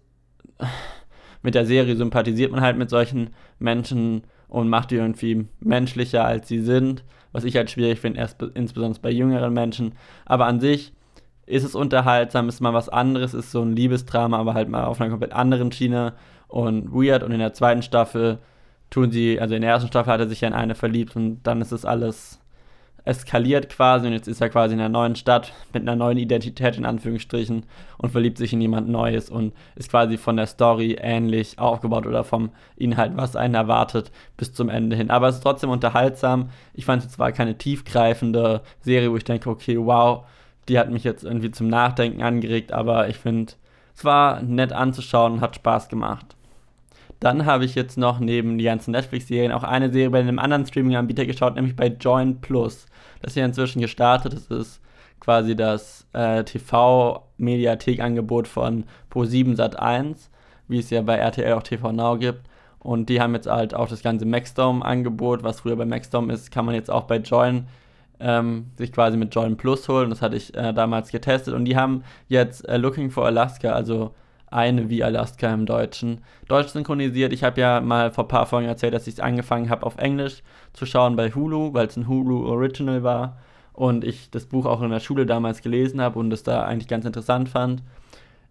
mit 1.41 1.55
der 1.55 1.65
Serie 1.65 1.95
sympathisiert 1.95 2.51
man 2.51 2.61
halt 2.61 2.77
mit 2.77 2.89
solchen 2.89 3.31
Menschen 3.59 4.23
und 4.53 4.69
macht 4.69 4.91
die 4.91 4.97
irgendwie 4.97 5.47
menschlicher, 5.61 6.25
als 6.25 6.47
sie 6.47 6.59
sind. 6.59 7.03
Was 7.31 7.43
ich 7.43 7.55
halt 7.55 7.71
schwierig 7.71 7.99
finde, 7.99 8.19
erst 8.19 8.39
insbesondere 8.53 9.01
bei 9.01 9.09
jüngeren 9.09 9.51
Menschen. 9.51 9.93
Aber 10.25 10.45
an 10.45 10.59
sich 10.59 10.93
ist 11.47 11.63
es 11.63 11.73
unterhaltsam, 11.73 12.47
ist 12.47 12.61
mal 12.61 12.73
was 12.73 12.87
anderes, 12.87 13.33
ist 13.33 13.49
so 13.49 13.63
ein 13.63 13.75
Liebesdrama, 13.75 14.37
aber 14.37 14.53
halt 14.53 14.69
mal 14.69 14.85
auf 14.85 15.01
einer 15.01 15.09
komplett 15.09 15.33
anderen 15.33 15.71
Schiene 15.71 16.13
und 16.47 16.93
weird. 16.93 17.23
Und 17.23 17.31
in 17.31 17.39
der 17.39 17.53
zweiten 17.53 17.81
Staffel 17.81 18.37
tun 18.91 19.09
sie, 19.09 19.41
also 19.41 19.55
in 19.55 19.63
der 19.63 19.71
ersten 19.71 19.87
Staffel 19.87 20.13
hat 20.13 20.19
er 20.19 20.29
sich 20.29 20.41
ja 20.41 20.47
in 20.49 20.53
eine 20.53 20.75
verliebt 20.75 21.15
und 21.15 21.41
dann 21.41 21.59
ist 21.59 21.71
es 21.71 21.83
alles 21.83 22.39
eskaliert 23.05 23.69
quasi 23.69 24.07
und 24.07 24.13
jetzt 24.13 24.27
ist 24.27 24.41
er 24.41 24.49
quasi 24.49 24.73
in 24.73 24.79
einer 24.79 24.89
neuen 24.89 25.15
Stadt 25.15 25.51
mit 25.73 25.81
einer 25.83 25.95
neuen 25.95 26.17
Identität 26.17 26.77
in 26.77 26.85
Anführungsstrichen 26.85 27.65
und 27.97 28.11
verliebt 28.11 28.37
sich 28.37 28.53
in 28.53 28.61
jemand 28.61 28.87
Neues 28.87 29.29
und 29.29 29.53
ist 29.75 29.89
quasi 29.89 30.17
von 30.17 30.37
der 30.37 30.47
Story 30.47 30.97
ähnlich 30.99 31.59
aufgebaut 31.59 32.05
oder 32.05 32.23
vom 32.23 32.51
Inhalt, 32.77 33.11
was 33.15 33.35
einen 33.35 33.55
erwartet, 33.55 34.11
bis 34.37 34.53
zum 34.53 34.69
Ende 34.69 34.95
hin. 34.95 35.09
Aber 35.09 35.27
es 35.27 35.35
ist 35.35 35.41
trotzdem 35.41 35.69
unterhaltsam. 35.69 36.49
Ich 36.73 36.85
fand 36.85 37.03
es 37.03 37.11
zwar 37.11 37.31
keine 37.33 37.57
tiefgreifende 37.57 38.61
Serie, 38.79 39.11
wo 39.11 39.17
ich 39.17 39.25
denke, 39.25 39.49
okay, 39.49 39.77
wow, 39.77 40.25
die 40.69 40.79
hat 40.79 40.89
mich 40.89 41.03
jetzt 41.03 41.25
irgendwie 41.25 41.51
zum 41.51 41.67
Nachdenken 41.67 42.21
angeregt, 42.21 42.71
aber 42.71 43.09
ich 43.09 43.17
finde, 43.17 43.53
es 43.95 44.05
war 44.05 44.41
nett 44.41 44.71
anzuschauen 44.71 45.33
und 45.33 45.41
hat 45.41 45.55
Spaß 45.55 45.89
gemacht. 45.89 46.35
Dann 47.23 47.45
habe 47.45 47.63
ich 47.63 47.73
jetzt 47.73 47.97
noch 47.97 48.19
neben 48.19 48.57
die 48.57 48.65
ganzen 48.65 48.91
Netflix-Serien 48.91 49.53
auch 49.53 49.63
eine 49.63 49.93
Serie 49.93 50.09
bei 50.09 50.19
einem 50.19 50.39
anderen 50.39 50.65
Streaming-Anbieter 50.65 51.25
geschaut, 51.25 51.55
nämlich 51.55 51.73
bei 51.73 51.87
Join 51.87 52.41
Plus. 52.41 52.85
Das 53.21 53.31
ist 53.31 53.37
ja 53.37 53.45
inzwischen 53.45 53.81
gestartet. 53.81 54.33
Das 54.33 54.47
ist 54.47 54.81
quasi 55.21 55.55
das 55.55 56.05
äh, 56.11 56.43
TV-Mediathek-Angebot 56.43 58.49
von 58.49 58.83
Pro7 59.09 59.55
Sat1, 59.55 60.31
wie 60.67 60.79
es 60.79 60.89
ja 60.89 61.01
bei 61.01 61.15
RTL 61.15 61.53
auch 61.53 61.63
TV 61.63 61.93
Now 61.93 62.17
gibt. 62.17 62.41
Und 62.79 63.07
die 63.07 63.21
haben 63.21 63.35
jetzt 63.35 63.47
halt 63.47 63.73
auch 63.73 63.87
das 63.87 64.03
ganze 64.03 64.25
Maxdome-Angebot, 64.25 65.43
was 65.43 65.61
früher 65.61 65.77
bei 65.77 65.85
Maxdome 65.85 66.33
ist, 66.33 66.51
kann 66.51 66.65
man 66.65 66.75
jetzt 66.75 66.91
auch 66.91 67.03
bei 67.03 67.19
Join 67.19 67.67
ähm, 68.19 68.71
sich 68.77 68.91
quasi 68.91 69.15
mit 69.15 69.33
Join 69.33 69.55
Plus 69.55 69.87
holen. 69.87 70.09
Das 70.09 70.21
hatte 70.21 70.35
ich 70.35 70.53
äh, 70.55 70.73
damals 70.73 71.09
getestet. 71.09 71.53
Und 71.53 71.63
die 71.63 71.77
haben 71.77 72.03
jetzt 72.27 72.67
äh, 72.67 72.75
Looking 72.75 73.11
for 73.11 73.25
Alaska, 73.25 73.71
also 73.71 74.13
eine 74.53 74.89
wie 74.89 75.03
Alaska 75.03 75.53
im 75.53 75.65
Deutschen. 75.65 76.21
Deutsch 76.47 76.69
synchronisiert. 76.69 77.33
Ich 77.33 77.43
habe 77.43 77.59
ja 77.59 77.81
mal 77.81 78.11
vor 78.11 78.25
ein 78.25 78.29
paar 78.29 78.45
Folgen 78.45 78.67
erzählt, 78.67 78.93
dass 78.93 79.07
ich 79.07 79.15
es 79.15 79.19
angefangen 79.19 79.69
habe 79.69 79.85
auf 79.85 79.97
Englisch 79.97 80.43
zu 80.73 80.85
schauen 80.85 81.15
bei 81.15 81.31
Hulu, 81.31 81.73
weil 81.73 81.87
es 81.87 81.97
ein 81.97 82.07
Hulu 82.07 82.45
Original 82.47 83.03
war 83.03 83.37
und 83.73 84.03
ich 84.03 84.29
das 84.29 84.45
Buch 84.45 84.65
auch 84.65 84.81
in 84.81 84.89
der 84.89 84.99
Schule 84.99 85.25
damals 85.25 85.61
gelesen 85.61 86.01
habe 86.01 86.19
und 86.19 86.31
es 86.31 86.43
da 86.43 86.63
eigentlich 86.63 86.87
ganz 86.87 87.05
interessant 87.05 87.49
fand. 87.49 87.83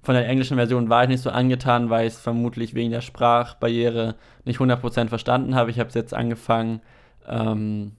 Von 0.03 0.17
der 0.17 0.29
englischen 0.29 0.57
Version 0.57 0.89
war 0.89 1.05
ich 1.05 1.09
nicht 1.09 1.23
so 1.23 1.31
angetan, 1.31 1.89
weil 1.89 2.09
ich 2.09 2.15
es 2.15 2.21
vermutlich 2.21 2.75
wegen 2.75 2.91
der 2.91 3.03
Sprachbarriere 3.03 4.17
nicht 4.45 4.59
100% 4.59 5.09
verstanden 5.09 5.55
habe. 5.55 5.71
Ich 5.71 5.79
habe 5.79 5.89
es 5.89 5.95
jetzt 5.95 6.13
angefangen 6.13 6.81
ähm, 7.29 7.93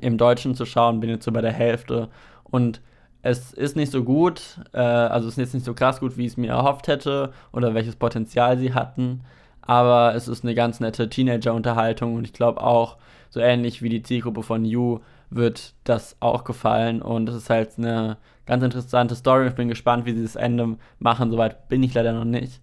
im 0.00 0.18
Deutschen 0.18 0.56
zu 0.56 0.66
schauen, 0.66 0.98
bin 0.98 1.10
jetzt 1.10 1.24
so 1.24 1.30
bei 1.30 1.40
der 1.40 1.52
Hälfte 1.52 2.08
und 2.42 2.80
es 3.22 3.52
ist 3.52 3.76
nicht 3.76 3.92
so 3.92 4.04
gut, 4.04 4.60
äh, 4.72 4.78
also 4.78 5.28
es 5.28 5.34
ist 5.34 5.38
jetzt 5.38 5.54
nicht 5.54 5.66
so 5.66 5.74
krass 5.74 6.00
gut, 6.00 6.16
wie 6.16 6.26
ich 6.26 6.32
es 6.32 6.36
mir 6.36 6.50
erhofft 6.50 6.88
hätte 6.88 7.32
oder 7.52 7.74
welches 7.74 7.96
Potenzial 7.96 8.58
sie 8.58 8.74
hatten, 8.74 9.22
aber 9.62 10.14
es 10.14 10.28
ist 10.28 10.44
eine 10.44 10.54
ganz 10.54 10.80
nette 10.80 11.08
Teenager-Unterhaltung 11.08 12.14
und 12.14 12.24
ich 12.24 12.32
glaube 12.32 12.62
auch, 12.62 12.96
so 13.28 13.40
ähnlich 13.40 13.82
wie 13.82 13.88
die 13.88 14.02
Zielgruppe 14.02 14.42
von 14.42 14.64
You, 14.64 15.00
wird 15.30 15.74
das 15.84 16.16
auch 16.20 16.44
gefallen 16.44 17.00
und 17.02 17.28
es 17.28 17.36
ist 17.36 17.50
halt 17.50 17.78
eine 17.78 18.16
ganz 18.46 18.64
interessante 18.64 19.14
Story. 19.14 19.46
Ich 19.46 19.54
bin 19.54 19.68
gespannt, 19.68 20.04
wie 20.04 20.12
sie 20.12 20.22
das 20.22 20.36
Ende 20.36 20.76
machen. 20.98 21.30
Soweit 21.30 21.68
bin 21.68 21.82
ich 21.84 21.94
leider 21.94 22.12
noch 22.12 22.24
nicht. 22.24 22.60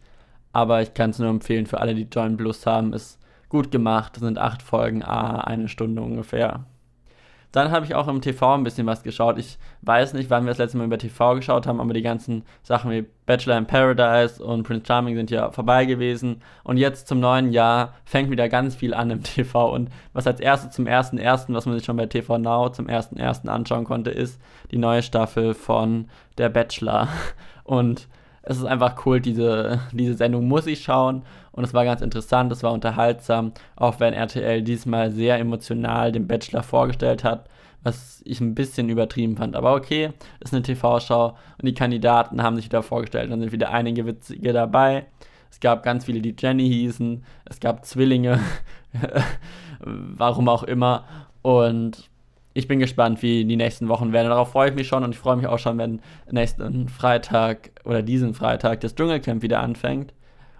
Aber 0.51 0.81
ich 0.81 0.93
kann 0.93 1.11
es 1.11 1.19
nur 1.19 1.29
empfehlen 1.29 1.65
für 1.65 1.79
alle, 1.79 1.95
die 1.95 2.07
Join 2.11 2.35
Plus 2.35 2.65
haben. 2.65 2.91
Ist 2.93 3.19
gut 3.47 3.71
gemacht. 3.71 4.17
Es 4.17 4.23
sind 4.23 4.37
acht 4.37 4.61
Folgen, 4.61 5.03
ah, 5.03 5.39
eine 5.41 5.69
Stunde 5.69 6.01
ungefähr. 6.01 6.65
Dann 7.57 7.71
habe 7.71 7.87
ich 7.87 7.95
auch 7.95 8.07
im 8.07 8.21
TV 8.21 8.53
ein 8.53 8.63
bisschen 8.63 8.85
was 8.85 9.01
geschaut. 9.01 9.39
Ich 9.39 9.57
weiß 9.81 10.13
nicht, 10.13 10.29
wann 10.29 10.45
wir 10.45 10.51
das 10.51 10.59
letzte 10.59 10.77
Mal 10.77 10.83
über 10.83 10.99
TV 10.99 11.33
geschaut 11.33 11.65
haben, 11.65 11.81
aber 11.81 11.91
die 11.91 12.03
ganzen 12.03 12.43
Sachen 12.61 12.91
wie 12.91 13.03
Bachelor 13.25 13.57
in 13.57 13.65
Paradise 13.65 14.43
und 14.43 14.61
Prince 14.61 14.85
Charming 14.85 15.15
sind 15.15 15.31
ja 15.31 15.49
vorbei 15.49 15.85
gewesen. 15.85 16.43
Und 16.63 16.77
jetzt 16.77 17.07
zum 17.07 17.19
neuen 17.19 17.51
Jahr 17.51 17.95
fängt 18.05 18.29
wieder 18.29 18.47
ganz 18.47 18.75
viel 18.75 18.93
an 18.93 19.09
im 19.09 19.23
TV. 19.23 19.73
Und 19.73 19.89
was 20.13 20.27
als 20.27 20.39
erstes 20.39 20.75
zum 20.75 20.85
ersten 20.85 21.17
ersten, 21.17 21.55
was 21.55 21.65
man 21.65 21.75
sich 21.75 21.83
schon 21.83 21.97
bei 21.97 22.05
TV 22.05 22.37
Now 22.37 22.69
zum 22.69 22.87
ersten 22.89 23.17
ersten 23.17 23.49
anschauen 23.49 23.85
konnte, 23.85 24.11
ist 24.11 24.39
die 24.69 24.77
neue 24.77 25.01
Staffel 25.01 25.55
von 25.55 26.09
Der 26.37 26.49
Bachelor. 26.49 27.07
Und 27.63 28.07
es 28.49 28.57
ist 28.57 28.63
einfach 28.63 29.05
cool, 29.05 29.19
diese, 29.19 29.81
diese 29.91 30.13
Sendung 30.13 30.47
muss 30.47 30.67
ich 30.67 30.81
schauen 30.81 31.23
und 31.51 31.65
es 31.65 31.73
war 31.73 31.83
ganz 31.83 32.01
interessant, 32.01 32.49
es 32.53 32.63
war 32.63 32.71
unterhaltsam, 32.71 33.51
auch 33.75 33.99
wenn 33.99 34.13
RTL 34.13 34.61
diesmal 34.61 35.11
sehr 35.11 35.37
emotional 35.37 36.13
den 36.13 36.27
Bachelor 36.27 36.63
vorgestellt 36.63 37.25
hat, 37.25 37.49
was 37.83 38.21
ich 38.23 38.39
ein 38.39 38.55
bisschen 38.55 38.87
übertrieben 38.87 39.35
fand. 39.35 39.57
Aber 39.57 39.75
okay, 39.75 40.13
ist 40.39 40.53
eine 40.53 40.63
TV-Schau 40.63 41.31
und 41.31 41.65
die 41.65 41.73
Kandidaten 41.73 42.41
haben 42.41 42.55
sich 42.55 42.65
wieder 42.65 42.83
vorgestellt, 42.83 43.29
dann 43.31 43.41
sind 43.41 43.51
wieder 43.51 43.71
einige 43.71 44.05
witzige 44.05 44.53
dabei. 44.53 45.07
Es 45.51 45.59
gab 45.59 45.83
ganz 45.83 46.05
viele, 46.05 46.21
die 46.21 46.35
Jenny 46.37 46.69
hießen, 46.69 47.25
es 47.45 47.59
gab 47.59 47.83
Zwillinge, 47.83 48.39
warum 49.79 50.47
auch 50.47 50.63
immer 50.63 51.03
und 51.41 52.09
ich 52.57 52.67
bin 52.67 52.79
gespannt, 52.79 53.21
wie 53.21 53.45
die 53.45 53.55
nächsten 53.55 53.87
Wochen 53.87 54.13
werden. 54.13 54.29
Darauf 54.29 54.53
freue 54.53 54.69
ich 54.69 54.75
mich 54.75 54.87
schon 54.87 55.03
und 55.03 55.11
ich 55.11 55.19
freue 55.19 55.37
mich 55.37 55.45
auch 55.45 55.59
schon, 55.59 55.77
wenn 55.77 56.01
nächsten 56.31 56.89
Freitag 56.89 57.69
oder 57.85 58.01
diesen 58.01 58.33
Freitag 58.33 58.81
das 58.81 58.95
Dschungelcamp 58.95 59.43
wieder 59.43 59.59
anfängt. 59.59 60.11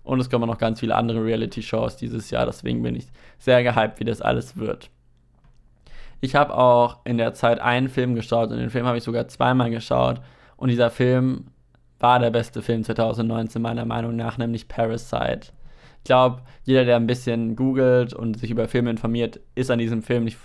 Und 0.03 0.19
es 0.19 0.29
kommen 0.29 0.47
noch 0.47 0.59
ganz 0.59 0.79
viele 0.79 0.93
andere 0.93 1.25
Reality-Shows 1.25 1.97
dieses 1.97 2.29
Jahr. 2.29 2.45
Deswegen 2.45 2.83
bin 2.83 2.95
ich 2.95 3.07
sehr 3.39 3.63
gehypt, 3.63 3.99
wie 3.99 4.03
das 4.03 4.21
alles 4.21 4.57
wird. 4.57 4.91
Ich 6.21 6.35
habe 6.35 6.55
auch 6.55 6.99
in 7.03 7.17
der 7.17 7.33
Zeit 7.33 7.59
einen 7.59 7.89
Film 7.89 8.13
geschaut 8.13 8.51
und 8.51 8.59
den 8.59 8.69
Film 8.69 8.85
habe 8.85 8.99
ich 8.99 9.03
sogar 9.03 9.27
zweimal 9.27 9.71
geschaut. 9.71 10.21
Und 10.55 10.69
dieser 10.69 10.91
Film 10.91 11.45
war 11.97 12.19
der 12.19 12.29
beste 12.29 12.61
Film 12.61 12.83
2019 12.83 13.59
meiner 13.59 13.85
Meinung 13.85 14.15
nach, 14.15 14.37
nämlich 14.37 14.67
Parasite. 14.67 15.47
Ich 15.97 16.03
glaube, 16.03 16.43
jeder, 16.63 16.85
der 16.85 16.97
ein 16.97 17.07
bisschen 17.07 17.55
googelt 17.55 18.13
und 18.13 18.37
sich 18.37 18.51
über 18.51 18.67
Filme 18.67 18.91
informiert, 18.91 19.39
ist 19.55 19.71
an 19.71 19.79
diesem 19.79 20.03
Film 20.03 20.25
nicht 20.25 20.37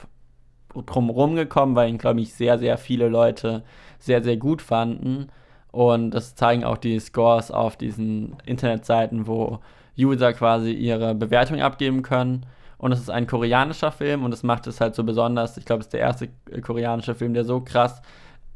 drumherum 0.86 1.34
gekommen, 1.36 1.76
weil 1.76 1.88
ihn, 1.88 1.98
glaube 1.98 2.20
ich, 2.20 2.34
sehr, 2.34 2.58
sehr 2.58 2.78
viele 2.78 3.08
Leute 3.08 3.62
sehr, 3.98 4.22
sehr 4.22 4.36
gut 4.36 4.62
fanden. 4.62 5.28
Und 5.70 6.10
das 6.10 6.34
zeigen 6.34 6.64
auch 6.64 6.76
die 6.76 6.98
Scores 7.00 7.50
auf 7.50 7.76
diesen 7.76 8.36
Internetseiten, 8.44 9.26
wo 9.26 9.60
User 9.98 10.32
quasi 10.32 10.72
ihre 10.72 11.14
Bewertung 11.14 11.60
abgeben 11.60 12.02
können. 12.02 12.46
Und 12.78 12.92
es 12.92 13.00
ist 13.00 13.10
ein 13.10 13.26
koreanischer 13.26 13.92
Film 13.92 14.24
und 14.24 14.32
das 14.32 14.42
macht 14.42 14.66
es 14.66 14.80
halt 14.80 14.94
so 14.94 15.04
besonders. 15.04 15.56
Ich 15.56 15.64
glaube, 15.64 15.80
es 15.80 15.86
ist 15.86 15.92
der 15.92 16.00
erste 16.00 16.28
koreanische 16.62 17.14
Film, 17.14 17.32
der 17.32 17.44
so 17.44 17.60
krass 17.60 18.02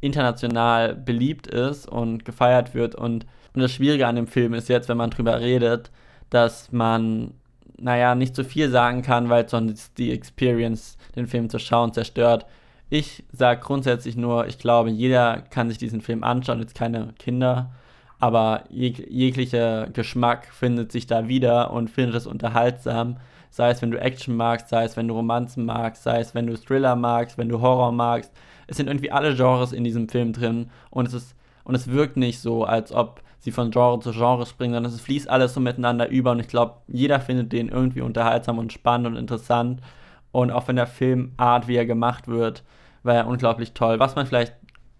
international 0.01 0.95
beliebt 0.95 1.47
ist 1.47 1.87
und 1.87 2.25
gefeiert 2.25 2.73
wird. 2.73 2.93
Und, 2.93 3.25
und 3.53 3.61
das 3.61 3.71
Schwierige 3.71 4.05
an 4.05 4.15
dem 4.15 4.27
Film 4.27 4.53
ist 4.53 4.69
jetzt, 4.69 4.89
wenn 4.89 4.97
man 4.97 5.09
drüber 5.09 5.39
redet, 5.39 5.91
dass 6.29 6.71
man 6.71 7.31
naja, 7.79 8.15
nicht 8.15 8.35
zu 8.35 8.43
viel 8.43 8.69
sagen 8.69 9.01
kann, 9.01 9.29
weil 9.29 9.47
sonst 9.47 9.97
die 9.97 10.11
Experience, 10.11 10.97
den 11.15 11.27
Film 11.27 11.49
zu 11.49 11.59
schauen, 11.59 11.93
zerstört. 11.93 12.45
Ich 12.89 13.23
sage 13.31 13.61
grundsätzlich 13.61 14.15
nur, 14.15 14.47
ich 14.47 14.59
glaube, 14.59 14.89
jeder 14.89 15.41
kann 15.41 15.69
sich 15.69 15.77
diesen 15.77 16.01
Film 16.01 16.23
anschauen, 16.23 16.59
jetzt 16.59 16.75
keine 16.75 17.13
Kinder, 17.19 17.71
aber 18.19 18.63
jeg 18.69 18.97
jeglicher 19.09 19.87
Geschmack 19.87 20.47
findet 20.47 20.91
sich 20.91 21.05
da 21.05 21.27
wieder 21.27 21.71
und 21.71 21.89
findet 21.89 22.15
es 22.15 22.27
unterhaltsam. 22.27 23.17
Sei 23.49 23.69
es, 23.69 23.81
wenn 23.81 23.91
du 23.91 23.99
Action 23.99 24.35
magst, 24.35 24.69
sei 24.69 24.83
es, 24.83 24.97
wenn 24.97 25.07
du 25.07 25.13
Romanzen 25.15 25.65
magst, 25.65 26.03
sei 26.03 26.19
es, 26.19 26.33
wenn 26.35 26.47
du 26.47 26.57
Thriller 26.57 26.95
magst, 26.95 27.37
wenn 27.37 27.49
du 27.49 27.61
Horror 27.61 27.91
magst. 27.91 28.31
Es 28.67 28.77
sind 28.77 28.87
irgendwie 28.87 29.11
alle 29.11 29.35
Genres 29.35 29.71
in 29.71 29.83
diesem 29.83 30.09
Film 30.09 30.33
drin 30.33 30.69
und 30.89 31.07
es 31.07 31.13
ist 31.13 31.35
und 31.67 31.75
es 31.75 31.89
wirkt 31.89 32.15
nicht 32.15 32.39
so, 32.39 32.63
als 32.63 32.93
ob 32.93 33.21
sie 33.39 33.51
von 33.51 33.71
Genre 33.71 33.99
zu 33.99 34.11
Genre 34.11 34.45
springen, 34.45 34.73
sondern 34.73 34.91
es 34.91 35.01
fließt 35.01 35.29
alles 35.29 35.53
so 35.53 35.59
miteinander 35.59 36.09
über 36.09 36.31
und 36.31 36.39
ich 36.39 36.47
glaube, 36.47 36.75
jeder 36.87 37.19
findet 37.19 37.51
den 37.53 37.69
irgendwie 37.69 38.01
unterhaltsam 38.01 38.57
und 38.57 38.73
spannend 38.73 39.07
und 39.07 39.15
interessant. 39.15 39.81
Und 40.31 40.51
auch 40.51 40.67
wenn 40.67 40.75
der 40.75 40.87
Filmart, 40.87 41.67
wie 41.67 41.75
er 41.75 41.85
gemacht 41.85 42.27
wird, 42.27 42.63
war 43.03 43.15
er 43.15 43.27
unglaublich 43.27 43.73
toll. 43.73 43.99
Was 43.99 44.15
man 44.15 44.27
vielleicht 44.27 44.53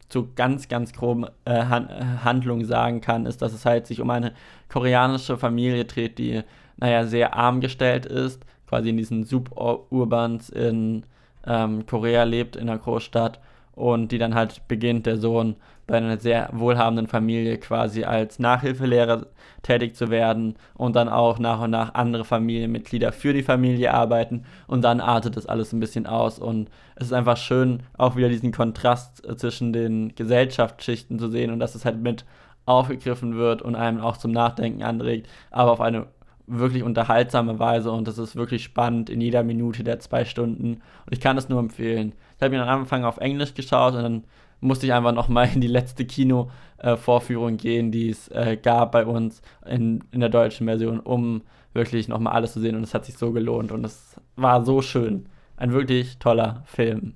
zu 0.10 0.34
ganz, 0.36 0.68
ganz 0.70 0.94
groben 0.94 1.26
äh, 1.46 1.66
Han 1.66 1.90
äh, 1.90 2.24
Handlungen 2.24 2.66
sagen 2.66 3.02
kann, 3.02 3.26
ist, 3.26 3.42
dass 3.42 3.54
es 3.54 3.66
halt 3.66 3.88
sich 3.88 4.02
um 4.02 4.10
eine 4.10 4.34
koreanische 4.70 5.38
Familie 5.38 5.86
dreht, 5.86 6.18
die, 6.18 6.44
naja, 6.78 7.06
sehr 7.06 7.36
arm 7.36 7.60
gestellt 7.60 8.06
ist, 8.06 8.46
quasi 8.68 8.90
in 8.90 8.98
diesen 8.98 9.26
Suburbans 9.26 10.50
in 10.50 11.06
ähm, 11.46 11.86
Korea 11.86 12.24
lebt, 12.24 12.56
in 12.56 12.70
einer 12.70 12.80
Großstadt 12.80 13.40
und 13.78 14.12
die 14.12 14.18
dann 14.18 14.36
halt 14.36 14.68
beginnt, 14.68 15.06
der 15.06 15.18
Sohn 15.18 15.56
bei 15.86 15.98
einer 15.98 16.18
sehr 16.18 16.50
wohlhabenden 16.52 17.08
Familie 17.08 17.58
quasi 17.60 18.04
als 18.04 18.40
Nachhilfelehrer 18.40 19.28
tätig 19.62 19.96
zu 19.96 20.10
werden 20.10 20.56
und 20.74 20.96
dann 20.96 21.08
auch 21.08 21.40
nach 21.40 21.62
und 21.62 21.72
nach 21.72 21.94
andere 21.94 22.26
Familienmitglieder 22.26 23.14
für 23.14 23.34
die 23.34 23.44
Familie 23.44 23.94
arbeiten. 23.94 24.44
Und 24.68 24.84
dann 24.84 25.00
artet 25.00 25.38
das 25.38 25.46
alles 25.46 25.72
ein 25.72 25.80
bisschen 25.80 26.08
aus 26.08 26.40
und 26.40 26.70
es 26.96 27.08
ist 27.08 27.14
einfach 27.14 27.38
schön, 27.38 27.84
auch 27.98 28.16
wieder 28.16 28.30
diesen 28.30 28.52
Kontrast 28.52 29.26
äh, 29.26 29.38
zwischen 29.38 29.72
den 29.72 30.14
Gesellschaftsschichten 30.16 31.20
zu 31.20 31.30
sehen 31.30 31.52
und 31.52 31.60
dass 31.60 31.76
es 31.76 31.86
halt 31.86 32.02
mit 32.02 32.26
aufgegriffen 32.66 33.38
wird 33.38 33.62
und 33.62 33.76
einem 33.76 34.02
auch 34.02 34.18
zum 34.18 34.32
Nachdenken 34.32 34.84
anregt, 34.84 35.30
aber 35.52 35.72
auf 35.72 35.80
eine 35.80 36.08
wirklich 36.48 36.84
unterhaltsame 36.84 37.60
Weise 37.60 37.92
und 37.92 38.08
das 38.08 38.18
ist 38.18 38.36
wirklich 38.36 38.64
spannend 38.64 39.10
in 39.10 39.22
jeder 39.22 39.44
Minute 39.44 39.84
der 39.84 40.00
zwei 40.00 40.26
Stunden 40.26 40.76
und 40.76 41.12
ich 41.12 41.20
kann 41.20 41.38
es 41.38 41.50
nur 41.50 41.60
empfehlen. 41.60 42.14
Ich 42.38 42.42
habe 42.42 42.56
ihn 42.56 42.62
am 42.62 42.82
Anfang 42.82 43.04
auf 43.04 43.18
Englisch 43.18 43.54
geschaut 43.54 43.94
und 43.94 44.04
dann 44.04 44.24
musste 44.60 44.86
ich 44.86 44.94
einfach 44.94 45.14
nochmal 45.14 45.50
in 45.54 45.62
die 45.62 45.68
letzte 45.68 46.06
Kino-Vorführung 46.06 47.54
äh, 47.54 47.58
gehen, 47.58 47.92
die 47.92 48.10
es 48.10 48.30
äh, 48.30 48.58
gab 48.62 48.92
bei 48.92 49.06
uns 49.06 49.42
in, 49.66 50.04
in 50.12 50.20
der 50.20 50.30
deutschen 50.30 50.68
Version, 50.68 51.00
um 51.00 51.42
wirklich 51.74 52.08
nochmal 52.08 52.34
alles 52.34 52.54
zu 52.54 52.60
sehen. 52.60 52.76
Und 52.76 52.84
es 52.84 52.94
hat 52.94 53.06
sich 53.06 53.18
so 53.18 53.32
gelohnt 53.32 53.72
und 53.72 53.86
es 53.86 54.16
war 54.36 54.66
so 54.66 54.82
schön. 54.82 55.28
Ein 55.58 55.74
wirklich 55.74 56.18
toller 56.18 56.64
Film. 56.66 57.14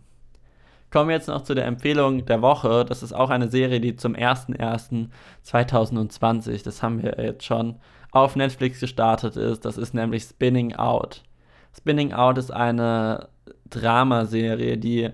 Kommen 0.92 1.08
wir 1.08 1.16
jetzt 1.16 1.30
noch 1.30 1.44
zu 1.44 1.56
der 1.56 1.66
Empfehlung 1.66 2.26
der 2.26 2.42
Woche. 2.42 2.84
Das 2.84 3.02
ist 3.02 3.14
auch 3.14 3.30
eine 3.30 3.48
Serie, 3.48 3.80
die 3.80 3.96
zum 3.96 4.14
01.01.2020, 4.14 6.66
das 6.66 6.84
haben 6.84 7.02
wir 7.02 7.16
jetzt 7.18 7.46
schon, 7.46 7.78
auf 8.12 8.36
Netflix 8.36 8.82
gestartet 8.82 9.38
ist. 9.38 9.64
Das 9.64 9.78
ist 9.78 9.94
nämlich 9.94 10.24
Spinning 10.24 10.76
Out. 10.76 11.24
Spinning 11.76 12.12
Out 12.12 12.38
ist 12.38 12.52
eine 12.52 13.30
Dramaserie, 13.70 14.78
die 14.78 15.12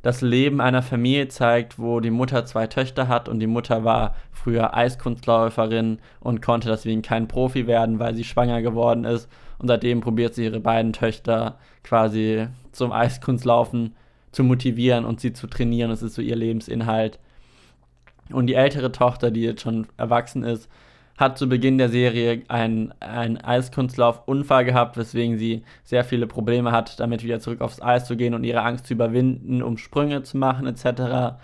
das 0.00 0.22
Leben 0.22 0.62
einer 0.62 0.80
Familie 0.80 1.28
zeigt, 1.28 1.78
wo 1.78 2.00
die 2.00 2.10
Mutter 2.10 2.46
zwei 2.46 2.66
Töchter 2.66 3.08
hat 3.08 3.28
und 3.28 3.40
die 3.40 3.46
Mutter 3.46 3.84
war 3.84 4.14
früher 4.32 4.74
Eiskunstläuferin 4.74 5.98
und 6.20 6.40
konnte 6.40 6.70
deswegen 6.70 7.02
kein 7.02 7.28
Profi 7.28 7.66
werden, 7.66 7.98
weil 7.98 8.14
sie 8.14 8.24
schwanger 8.24 8.62
geworden 8.62 9.04
ist. 9.04 9.28
Und 9.58 9.68
seitdem 9.68 10.00
probiert 10.00 10.34
sie 10.34 10.44
ihre 10.44 10.60
beiden 10.60 10.94
Töchter 10.94 11.58
quasi 11.82 12.48
zum 12.72 12.92
Eiskunstlaufen 12.92 13.94
zu 14.36 14.44
motivieren 14.44 15.06
und 15.06 15.18
sie 15.18 15.32
zu 15.32 15.46
trainieren. 15.46 15.88
Das 15.88 16.02
ist 16.02 16.14
so 16.14 16.20
ihr 16.20 16.36
Lebensinhalt. 16.36 17.18
Und 18.30 18.48
die 18.48 18.54
ältere 18.54 18.92
Tochter, 18.92 19.30
die 19.30 19.40
jetzt 19.40 19.62
schon 19.62 19.86
erwachsen 19.96 20.42
ist, 20.42 20.68
hat 21.16 21.38
zu 21.38 21.48
Beginn 21.48 21.78
der 21.78 21.88
Serie 21.88 22.42
einen, 22.48 22.92
einen 23.00 23.38
Eiskunstlaufunfall 23.38 24.66
gehabt, 24.66 24.98
weswegen 24.98 25.38
sie 25.38 25.62
sehr 25.84 26.04
viele 26.04 26.26
Probleme 26.26 26.70
hat, 26.70 27.00
damit 27.00 27.24
wieder 27.24 27.40
zurück 27.40 27.62
aufs 27.62 27.80
Eis 27.80 28.06
zu 28.06 28.14
gehen 28.14 28.34
und 28.34 28.44
ihre 28.44 28.60
Angst 28.60 28.86
zu 28.86 28.92
überwinden, 28.92 29.62
um 29.62 29.78
Sprünge 29.78 30.22
zu 30.22 30.36
machen 30.36 30.66
etc. 30.66 31.38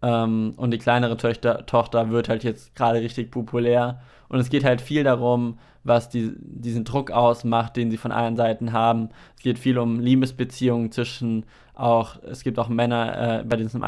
Ähm, 0.00 0.54
und 0.56 0.70
die 0.70 0.78
kleinere 0.78 1.18
Töchter, 1.18 1.66
Tochter 1.66 2.08
wird 2.08 2.30
halt 2.30 2.42
jetzt 2.42 2.74
gerade 2.74 3.02
richtig 3.02 3.30
populär. 3.30 4.00
Und 4.30 4.38
es 4.38 4.48
geht 4.48 4.64
halt 4.64 4.80
viel 4.80 5.04
darum, 5.04 5.58
was 5.84 6.08
die, 6.08 6.32
diesen 6.38 6.84
Druck 6.84 7.10
ausmacht, 7.10 7.76
den 7.76 7.90
sie 7.90 7.96
von 7.96 8.12
allen 8.12 8.36
Seiten 8.36 8.72
haben. 8.72 9.10
Es 9.36 9.42
geht 9.42 9.58
viel 9.58 9.76
um 9.78 10.00
Liebesbeziehungen 10.00 10.92
zwischen 10.92 11.44
auch, 11.74 12.22
es 12.22 12.42
gibt 12.44 12.58
auch 12.58 12.68
Männer 12.68 13.40
äh, 13.40 13.44
bei 13.44 13.56
diesem 13.56 13.84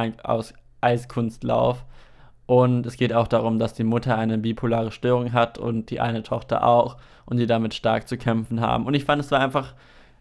Eiskunstlauf. 0.81 1.85
Und 2.47 2.87
es 2.87 2.97
geht 2.97 3.13
auch 3.13 3.29
darum, 3.29 3.59
dass 3.59 3.75
die 3.75 3.85
Mutter 3.85 4.19
eine 4.19 4.37
bipolare 4.37 4.91
Störung 4.91 5.33
hat 5.33 5.59
und 5.59 5.91
die 5.91 6.01
eine 6.01 6.23
Tochter 6.23 6.67
auch 6.67 6.97
und 7.25 7.37
die 7.37 7.47
damit 7.47 7.73
stark 7.73 8.09
zu 8.09 8.17
kämpfen 8.17 8.61
haben. 8.61 8.85
Und 8.85 8.95
ich 8.95 9.05
fand, 9.05 9.23
es 9.23 9.31
war 9.31 9.41
einfach, 9.41 9.75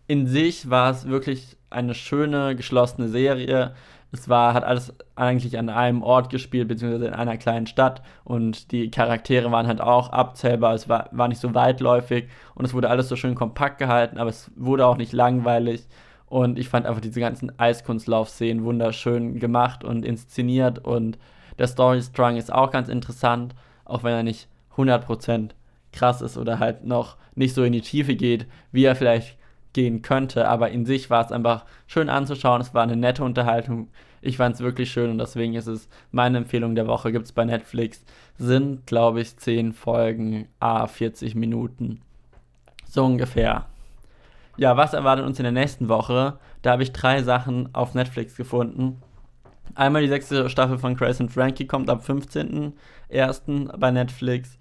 in 0.08 0.28
sich 0.28 0.70
war 0.70 0.92
es 0.92 1.08
wirklich 1.08 1.58
eine 1.72 1.96
schöne, 1.96 2.56
geschlossene 2.56 3.08
Serie. 3.10 3.74
Es 4.12 4.28
war, 4.28 4.54
hat 4.54 4.64
alles 4.64 4.94
eigentlich 5.16 5.58
an 5.58 5.70
einem 5.70 6.04
Ort 6.04 6.30
gespielt, 6.30 6.68
beziehungsweise 6.68 7.08
in 7.08 7.14
einer 7.14 7.38
kleinen 7.38 7.66
Stadt. 7.66 8.02
Und 8.24 8.72
die 8.72 8.92
Charaktere 8.92 9.52
waren 9.52 9.68
halt 9.68 9.80
auch 9.80 10.10
abzählbar. 10.10 10.74
Es 10.74 10.90
war, 10.90 11.08
war 11.12 11.28
nicht 11.28 11.40
so 11.40 11.54
weitläufig 11.54 12.28
und 12.56 12.66
es 12.66 12.74
wurde 12.74 12.90
alles 12.90 13.08
so 13.08 13.16
schön 13.16 13.36
kompakt 13.36 13.78
gehalten, 13.78 14.18
aber 14.18 14.30
es 14.30 14.52
wurde 14.56 14.86
auch 14.86 14.98
nicht 14.98 15.14
langweilig. 15.14 15.88
Und 16.26 16.60
ich 16.60 16.70
fand 16.70 16.86
einfach 16.86 17.02
diese 17.02 17.20
ganzen 17.20 17.58
Eiskunstlaufszenen 17.60 18.64
wunderschön 18.64 19.40
gemacht 19.40 19.84
und 19.84 20.06
inszeniert 20.06 20.80
und 20.80 21.18
der 21.60 21.68
Story 21.68 22.02
Strung 22.02 22.38
ist 22.38 22.52
auch 22.52 22.72
ganz 22.72 22.88
interessant, 22.88 23.54
auch 23.86 24.04
wenn 24.04 24.14
er 24.14 24.24
nicht 24.24 24.48
100% 24.78 25.50
krass 25.92 26.22
ist 26.22 26.38
oder 26.38 26.60
halt 26.60 26.86
noch 26.86 27.18
nicht 27.36 27.54
so 27.54 27.64
in 27.64 27.74
die 27.74 27.82
Tiefe 27.82 28.16
geht, 28.16 28.48
wie 28.72 28.86
er 28.86 28.96
vielleicht 28.96 29.38
gehen 29.74 30.02
könnte. 30.02 30.48
Aber 30.48 30.70
in 30.70 30.86
sich 30.86 31.10
war 31.10 31.26
es 31.26 31.32
einfach 31.32 31.66
schön 31.88 32.10
anzuschauen. 32.10 32.62
Es 32.62 32.74
war 32.74 32.84
eine 32.84 32.96
nette 32.96 33.24
Unterhaltung. 33.24 33.90
Ich 34.22 34.38
fand 34.38 34.56
es 34.56 34.62
wirklich 34.62 34.92
schön 34.92 35.10
und 35.10 35.18
deswegen 35.18 35.56
ist 35.56 35.68
es 35.68 35.90
meine 36.12 36.38
Empfehlung 36.38 36.76
der 36.76 36.88
Woche. 36.88 37.12
Gibt 37.12 37.26
es 37.26 37.32
bei 37.32 37.46
Netflix. 37.46 38.04
Sind, 38.38 38.86
glaube 38.86 39.22
ich, 39.22 39.36
10 39.38 39.74
Folgen, 39.74 40.48
a 40.60 40.88
40 40.88 41.36
Minuten. 41.36 42.02
So 42.88 43.06
ungefähr. 43.06 43.66
Ja, 44.58 44.78
was 44.78 44.94
erwartet 44.94 45.26
uns 45.26 45.40
in 45.40 45.44
der 45.44 45.52
nächsten 45.52 45.90
Woche? 45.90 46.38
Da 46.62 46.72
habe 46.72 46.84
ich 46.84 46.92
drei 46.92 47.24
Sachen 47.24 47.74
auf 47.74 47.96
Netflix 47.96 48.36
gefunden. 48.36 49.02
Einmal 49.76 50.02
die 50.02 50.10
sechste 50.10 50.50
Staffel 50.50 50.78
von 50.78 50.96
Grace 50.96 51.22
and 51.22 51.32
Frankie 51.32 51.66
kommt 51.66 51.90
am 51.90 52.00
15.01. 52.00 53.78
bei 53.78 53.92
Netflix. 53.92 54.60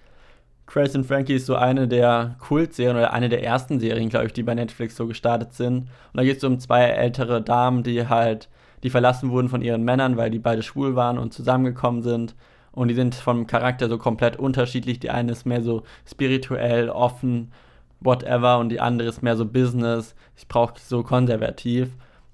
Crazy 0.71 0.97
and 0.97 1.07
Frankie 1.07 1.35
ist 1.35 1.47
so 1.47 1.57
eine 1.57 1.89
der 1.89 2.37
Kultserien 2.39 2.97
oder 2.97 3.13
eine 3.13 3.29
der 3.29 3.43
ersten 3.43 3.81
Serien, 3.81 4.09
glaube 4.09 4.27
ich, 4.27 4.33
die 4.33 4.45
bei 4.45 4.55
Netflix 4.55 4.95
so 4.95 5.09
gestartet 5.09 5.53
sind. 5.53 5.79
Und 5.79 5.89
da 6.15 6.23
geht 6.23 6.37
es 6.37 6.45
um 6.45 6.61
zwei 6.61 6.83
ältere 6.83 7.43
Damen, 7.43 7.83
die 7.83 8.07
halt, 8.07 8.49
die 8.85 8.91
verlassen 8.91 9.31
wurden 9.31 9.49
von 9.49 9.63
ihren 9.63 9.83
Männern, 9.83 10.17
weil 10.17 10.31
die 10.31 10.39
beide 10.39 10.63
schwul 10.63 10.95
waren 10.95 11.19
und 11.19 11.35
zusammengekommen 11.35 12.03
sind. 12.03 12.37
Und 12.71 12.87
die 12.87 12.95
sind 12.95 13.17
vom 13.17 13.49
Charakter 13.49 13.89
so 13.89 13.99
komplett 13.99 14.37
unterschiedlich. 14.37 15.01
Die 15.01 15.11
eine 15.11 15.33
ist 15.33 15.45
mehr 15.45 15.61
so 15.61 15.83
spirituell, 16.09 16.89
offen, 16.89 17.51
whatever, 17.99 18.59
und 18.59 18.69
die 18.69 18.79
andere 18.79 19.09
ist 19.09 19.25
mehr 19.25 19.37
so 19.37 19.47
Business. 19.47 20.15
Ich 20.37 20.47
brauche 20.47 20.75
so 20.79 21.03
konservativ. 21.03 21.89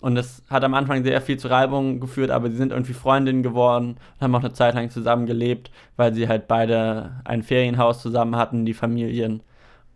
Und 0.07 0.17
es 0.17 0.45
hat 0.49 0.63
am 0.63 0.75
Anfang 0.75 1.03
sehr 1.03 1.21
viel 1.21 1.37
zu 1.37 1.49
Reibungen 1.49 1.99
geführt, 1.99 2.31
aber 2.31 2.49
sie 2.49 2.57
sind 2.57 2.71
irgendwie 2.71 2.93
Freundinnen 2.93 3.43
geworden 3.43 3.97
und 3.97 4.21
haben 4.21 4.37
auch 4.37 4.45
eine 4.45 4.53
Zeit 4.53 4.77
lang 4.77 4.89
zusammen 4.89 5.27
gelebt, 5.27 5.73
weil 5.97 6.15
sie 6.15 6.29
halt 6.29 6.47
beide 6.47 7.11
ein 7.25 7.43
Ferienhaus 7.43 8.03
zusammen 8.03 8.37
hatten, 8.37 8.65
die 8.65 8.73
Familien. 8.73 9.43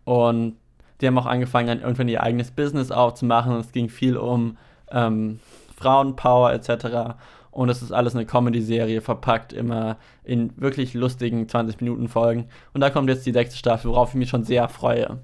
Und 0.03 0.57
die 0.99 1.07
haben 1.07 1.17
auch 1.17 1.27
angefangen, 1.27 1.67
dann 1.67 1.79
irgendwann 1.79 2.09
ihr 2.09 2.21
eigenes 2.21 2.51
Business 2.51 2.91
aufzumachen. 2.91 3.53
Es 3.53 3.71
ging 3.71 3.87
viel 3.87 4.17
um 4.17 4.57
ähm, 4.91 5.39
Frauenpower 5.77 6.51
etc. 6.51 7.15
Und 7.49 7.69
es 7.69 7.81
ist 7.81 7.93
alles 7.93 8.13
eine 8.13 8.25
Comedy-Serie, 8.25 8.99
verpackt 8.99 9.53
immer 9.53 9.95
in 10.25 10.51
wirklich 10.57 10.93
lustigen 10.93 11.45
20-Minuten-Folgen. 11.45 12.49
Und 12.73 12.81
da 12.81 12.89
kommt 12.89 13.07
jetzt 13.07 13.25
die 13.25 13.31
sechste 13.31 13.55
Staffel, 13.55 13.89
worauf 13.91 14.09
ich 14.09 14.15
mich 14.15 14.29
schon 14.29 14.43
sehr 14.43 14.67
freue 14.67 15.19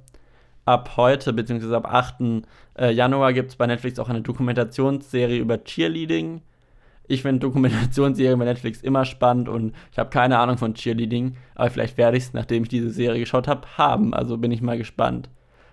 ab 0.67 0.97
heute, 0.97 1.33
beziehungsweise 1.33 1.75
ab 1.75 1.91
8. 1.91 2.15
Äh, 2.77 2.91
Januar 2.91 3.33
gibt 3.33 3.49
es 3.49 3.55
bei 3.55 3.67
Netflix 3.67 3.99
auch 3.99 4.09
eine 4.09 4.21
Dokumentationsserie 4.21 5.39
über 5.39 5.63
Cheerleading. 5.63 6.41
Ich 7.07 7.21
finde 7.21 7.39
Dokumentationsserien 7.39 8.37
bei 8.37 8.45
Netflix 8.45 8.81
immer 8.81 9.05
spannend 9.05 9.47
und 9.47 9.73
ich 9.91 9.97
habe 9.97 10.09
keine 10.09 10.39
Ahnung 10.39 10.57
von 10.57 10.73
Cheerleading, 10.73 11.37
aber 11.55 11.69
vielleicht 11.69 11.97
werde 11.97 12.17
ich 12.17 12.25
es, 12.25 12.33
nachdem 12.33 12.63
ich 12.63 12.69
diese 12.69 12.89
Serie 12.89 13.21
geschaut 13.21 13.47
habe, 13.47 13.65
haben. 13.77 14.13
Also 14.13 14.37
bin 14.37 14.51
ich 14.51 14.61
mal 14.61 14.77
gespannt. 14.77 15.29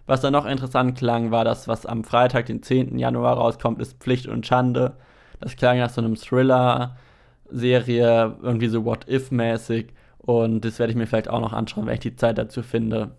Was 0.06 0.20
dann 0.20 0.32
noch 0.32 0.46
interessant 0.46 0.96
klang, 0.96 1.32
war 1.32 1.44
das, 1.44 1.66
was 1.66 1.86
am 1.86 2.04
Freitag, 2.04 2.46
den 2.46 2.62
10. 2.62 2.96
Januar 2.98 3.36
rauskommt, 3.36 3.80
ist 3.80 4.00
Pflicht 4.00 4.28
und 4.28 4.46
Schande. 4.46 4.92
Das 5.40 5.56
klang 5.56 5.78
nach 5.78 5.90
so 5.90 6.00
einem 6.00 6.14
Thriller-Serie, 6.14 8.36
irgendwie 8.42 8.68
so 8.68 8.84
What-If-mäßig. 8.84 9.86
Und 10.18 10.64
das 10.64 10.78
werde 10.78 10.92
ich 10.92 10.96
mir 10.96 11.06
vielleicht 11.06 11.28
auch 11.28 11.40
noch 11.40 11.52
anschauen, 11.52 11.86
wenn 11.86 11.94
ich 11.94 12.00
die 12.00 12.16
Zeit 12.16 12.38
dazu 12.38 12.62
finde. 12.62 13.10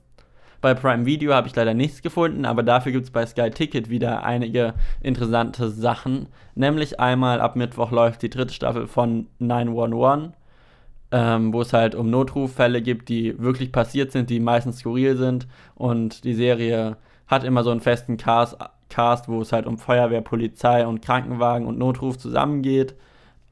Bei 0.62 0.74
Prime 0.74 1.06
Video 1.06 1.34
habe 1.34 1.48
ich 1.48 1.56
leider 1.56 1.74
nichts 1.74 2.02
gefunden, 2.02 2.46
aber 2.46 2.64
dafür 2.64 2.92
gibt 2.92 3.06
es 3.06 3.12
bei 3.12 3.26
Sky 3.26 3.50
Ticket 3.50 3.90
wieder 3.90 4.24
einige 4.24 4.74
interessante 5.02 5.70
Sachen. 5.70 6.28
Nämlich 6.56 7.00
einmal 7.00 7.42
ab 7.42 7.56
Mittwoch 7.56 7.92
läuft 7.92 8.22
die 8.22 8.30
dritte 8.30 8.54
Staffel 8.54 8.88
von 8.88 9.28
911, 9.40 10.32
ähm, 11.12 11.54
wo 11.54 11.62
es 11.62 11.74
halt 11.74 11.96
um 11.96 12.10
Notruffälle 12.10 12.82
gibt, 12.82 13.10
die 13.10 13.40
wirklich 13.40 13.72
passiert 13.72 14.12
sind, 14.12 14.30
die 14.30 14.40
meistens 14.40 14.80
skurril 14.80 15.18
sind. 15.18 15.48
Und 15.76 16.24
die 16.24 16.34
Serie 16.34 16.98
hat 17.28 17.44
immer 17.44 17.64
so 17.64 17.72
einen 17.72 17.82
festen 17.82 18.18
Cast, 18.18 18.58
Cast 18.90 19.28
wo 19.28 19.42
es 19.42 19.52
halt 19.52 19.66
um 19.66 19.78
Feuerwehr, 19.78 20.22
Polizei 20.22 20.86
und 20.86 21.02
Krankenwagen 21.02 21.68
und 21.68 21.78
Notruf 21.78 22.18
zusammengeht. 22.18 22.96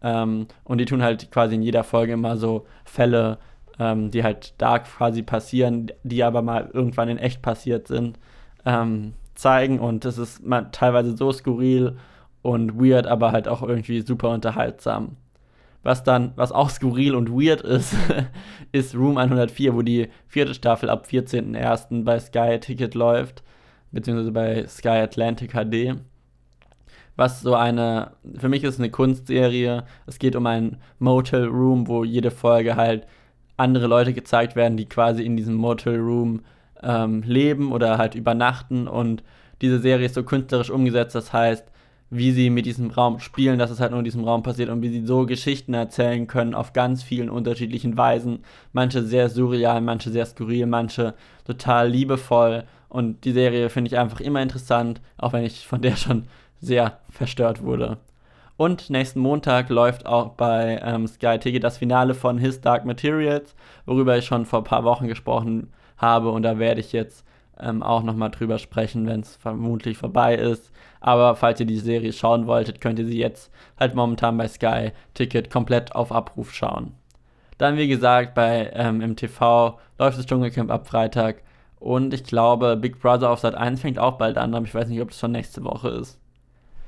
Ähm, 0.01 0.47
und 0.63 0.79
die 0.79 0.85
tun 0.85 1.01
halt 1.01 1.31
quasi 1.31 1.55
in 1.55 1.61
jeder 1.63 1.83
Folge 1.83 2.13
immer 2.13 2.37
so 2.37 2.65
Fälle 2.83 3.37
ähm, 3.79 4.11
die 4.11 4.23
halt 4.23 4.53
da 4.57 4.79
quasi 4.79 5.23
passieren, 5.23 5.91
die 6.03 6.23
aber 6.23 6.41
mal 6.41 6.69
irgendwann 6.73 7.09
in 7.09 7.17
echt 7.17 7.41
passiert 7.41 7.87
sind, 7.87 8.19
ähm, 8.65 9.13
zeigen. 9.35 9.79
Und 9.79 10.05
das 10.05 10.17
ist 10.17 10.45
mal 10.45 10.69
teilweise 10.71 11.17
so 11.17 11.31
skurril 11.31 11.97
und 12.41 12.79
weird, 12.79 13.07
aber 13.07 13.31
halt 13.31 13.47
auch 13.47 13.63
irgendwie 13.63 14.01
super 14.01 14.29
unterhaltsam. 14.29 15.17
Was 15.81 16.03
dann, 16.03 16.31
was 16.37 16.53
auch 16.53 16.69
skurril 16.69 17.13
und 17.13 17.29
weird 17.29 17.61
ist, 17.61 17.93
ist 18.71 18.95
Room 18.95 19.17
104, 19.17 19.75
wo 19.75 19.81
die 19.81 20.09
vierte 20.27 20.53
Staffel 20.53 20.89
ab 20.89 21.07
14.01. 21.09 22.03
bei 22.03 22.19
Sky 22.19 22.57
Ticket 22.59 22.95
läuft, 22.95 23.43
beziehungsweise 23.91 24.31
bei 24.31 24.67
Sky 24.67 24.89
Atlantic 24.89 25.51
HD. 25.51 25.97
Was 27.15 27.41
so 27.41 27.53
eine, 27.53 28.13
für 28.37 28.49
mich 28.49 28.63
ist 28.63 28.79
eine 28.79 28.89
Kunstserie. 28.89 29.83
Es 30.07 30.19
geht 30.19 30.35
um 30.35 30.47
ein 30.47 30.77
Motel 30.99 31.45
Room, 31.45 31.87
wo 31.87 32.03
jede 32.03 32.31
Folge 32.31 32.75
halt 32.75 33.05
andere 33.63 33.87
Leute 33.87 34.13
gezeigt 34.13 34.55
werden, 34.55 34.77
die 34.77 34.85
quasi 34.85 35.23
in 35.23 35.37
diesem 35.37 35.55
Motel 35.55 35.99
Room 35.99 36.41
ähm, 36.83 37.23
leben 37.25 37.71
oder 37.71 37.97
halt 37.97 38.15
übernachten. 38.15 38.87
Und 38.87 39.23
diese 39.61 39.79
Serie 39.79 40.05
ist 40.05 40.15
so 40.15 40.23
künstlerisch 40.23 40.69
umgesetzt, 40.69 41.15
das 41.15 41.33
heißt, 41.33 41.65
wie 42.09 42.31
sie 42.31 42.51
mit 42.51 42.67
diesem 42.67 42.91
Raum 42.91 43.19
spielen, 43.19 43.57
dass 43.57 43.71
es 43.71 43.79
halt 43.79 43.91
nur 43.91 43.99
in 43.99 44.05
diesem 44.05 44.23
Raum 44.23 44.43
passiert 44.43 44.69
und 44.69 44.83
wie 44.83 44.89
sie 44.89 45.05
so 45.05 45.25
Geschichten 45.25 45.73
erzählen 45.73 46.27
können 46.27 46.53
auf 46.53 46.71
ganz 46.73 47.01
vielen 47.01 47.29
unterschiedlichen 47.29 47.97
Weisen. 47.97 48.43
Manche 48.71 49.03
sehr 49.03 49.29
surreal, 49.29 49.81
manche 49.81 50.11
sehr 50.11 50.27
skurril, 50.27 50.67
manche 50.67 51.15
total 51.43 51.89
liebevoll. 51.89 52.65
Und 52.87 53.25
die 53.25 53.31
Serie 53.31 53.69
finde 53.69 53.87
ich 53.87 53.97
einfach 53.97 54.19
immer 54.19 54.43
interessant, 54.43 55.01
auch 55.17 55.33
wenn 55.33 55.43
ich 55.43 55.65
von 55.65 55.81
der 55.81 55.95
schon 55.95 56.25
sehr 56.61 56.99
verstört 57.09 57.63
wurde. 57.63 57.97
Und 58.55 58.89
nächsten 58.89 59.19
Montag 59.19 59.69
läuft 59.69 60.05
auch 60.05 60.29
bei 60.29 60.79
ähm, 60.83 61.07
Sky 61.07 61.39
Ticket 61.39 61.63
das 61.63 61.77
Finale 61.77 62.13
von 62.13 62.37
His 62.37 62.61
Dark 62.61 62.85
Materials, 62.85 63.55
worüber 63.85 64.17
ich 64.17 64.25
schon 64.25 64.45
vor 64.45 64.59
ein 64.59 64.65
paar 64.65 64.83
Wochen 64.83 65.07
gesprochen 65.07 65.73
habe. 65.97 66.29
Und 66.29 66.43
da 66.43 66.59
werde 66.59 66.79
ich 66.79 66.91
jetzt 66.91 67.25
ähm, 67.59 67.81
auch 67.81 68.03
nochmal 68.03 68.29
drüber 68.29 68.59
sprechen, 68.59 69.07
wenn 69.07 69.21
es 69.21 69.35
vermutlich 69.35 69.97
vorbei 69.97 70.35
ist. 70.35 70.71
Aber 70.99 71.35
falls 71.35 71.59
ihr 71.59 71.65
die 71.65 71.77
Serie 71.77 72.13
schauen 72.13 72.47
wolltet, 72.47 72.79
könnt 72.79 72.99
ihr 72.99 73.05
sie 73.05 73.19
jetzt 73.19 73.51
halt 73.79 73.95
momentan 73.95 74.37
bei 74.37 74.47
Sky 74.47 74.91
Ticket 75.13 75.49
komplett 75.49 75.95
auf 75.95 76.11
Abruf 76.11 76.53
schauen. 76.53 76.93
Dann, 77.57 77.77
wie 77.77 77.87
gesagt, 77.87 78.35
bei 78.35 78.71
ähm, 78.73 79.01
im 79.01 79.15
TV 79.15 79.79
läuft 79.97 80.17
das 80.17 80.25
Dschungelcamp 80.25 80.71
ab 80.71 80.87
Freitag. 80.87 81.41
Und 81.79 82.13
ich 82.13 82.23
glaube, 82.23 82.77
Big 82.77 82.99
Brother 82.99 83.29
auf 83.29 83.39
Sat 83.39 83.55
1 83.55 83.81
fängt 83.81 83.99
auch 83.99 84.17
bald 84.17 84.37
an, 84.37 84.53
aber 84.53 84.65
ich 84.65 84.73
weiß 84.73 84.87
nicht, 84.87 85.01
ob 85.01 85.09
das 85.09 85.19
schon 85.19 85.33
nächste 85.33 85.63
Woche 85.63 85.89
ist. 85.89 86.19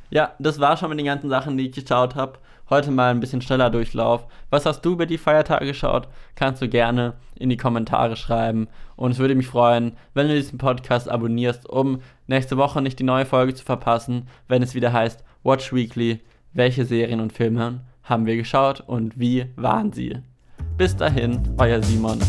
Ja, 0.10 0.34
das 0.40 0.60
war 0.60 0.78
schon 0.78 0.90
mit 0.90 1.00
den 1.00 1.06
ganzen 1.06 1.30
Sachen, 1.30 1.58
die 1.58 1.68
ich 1.68 1.76
geschaut 1.76 2.16
habe. 2.16 2.40
Heute 2.70 2.90
mal 2.92 3.12
ein 3.12 3.20
bisschen 3.20 3.42
schneller 3.42 3.70
Durchlauf. 3.70 4.26
Was 4.50 4.66
hast 4.66 4.82
du 4.82 4.94
über 4.94 5.06
die 5.06 5.18
Feiertage 5.18 5.66
geschaut? 5.66 6.08
Kannst 6.36 6.62
du 6.62 6.68
gerne 6.68 7.14
in 7.36 7.50
die 7.50 7.58
Kommentare 7.58 8.16
schreiben. 8.16 8.68
Und 8.96 9.12
es 9.12 9.20
würde 9.20 9.36
mich 9.36 9.48
freuen, 9.48 9.98
wenn 10.14 10.28
du 10.28 10.36
diesen 10.36 10.58
Podcast 10.58 11.10
abonnierst, 11.10 11.70
um 11.70 12.02
nächste 12.28 12.58
Woche 12.58 12.82
nicht 12.82 13.00
die 13.00 13.04
neue 13.04 13.26
Folge 13.26 13.54
zu 13.54 13.64
verpassen, 13.64 14.28
wenn 14.48 14.64
es 14.64 14.74
wieder 14.74 14.94
heißt 14.94 15.24
Watch 15.44 15.74
Weekly. 15.74 16.22
Welche 16.54 16.86
Serien 16.86 17.20
und 17.20 17.34
Filme 17.34 17.82
haben 18.04 18.26
wir 18.26 18.38
geschaut 18.38 18.82
und 18.82 19.20
wie 19.20 19.48
waren 19.56 19.92
sie? 19.92 20.18
Bis 20.78 20.96
dahin, 20.96 21.42
euer 21.58 21.84
Simon. 21.84 22.20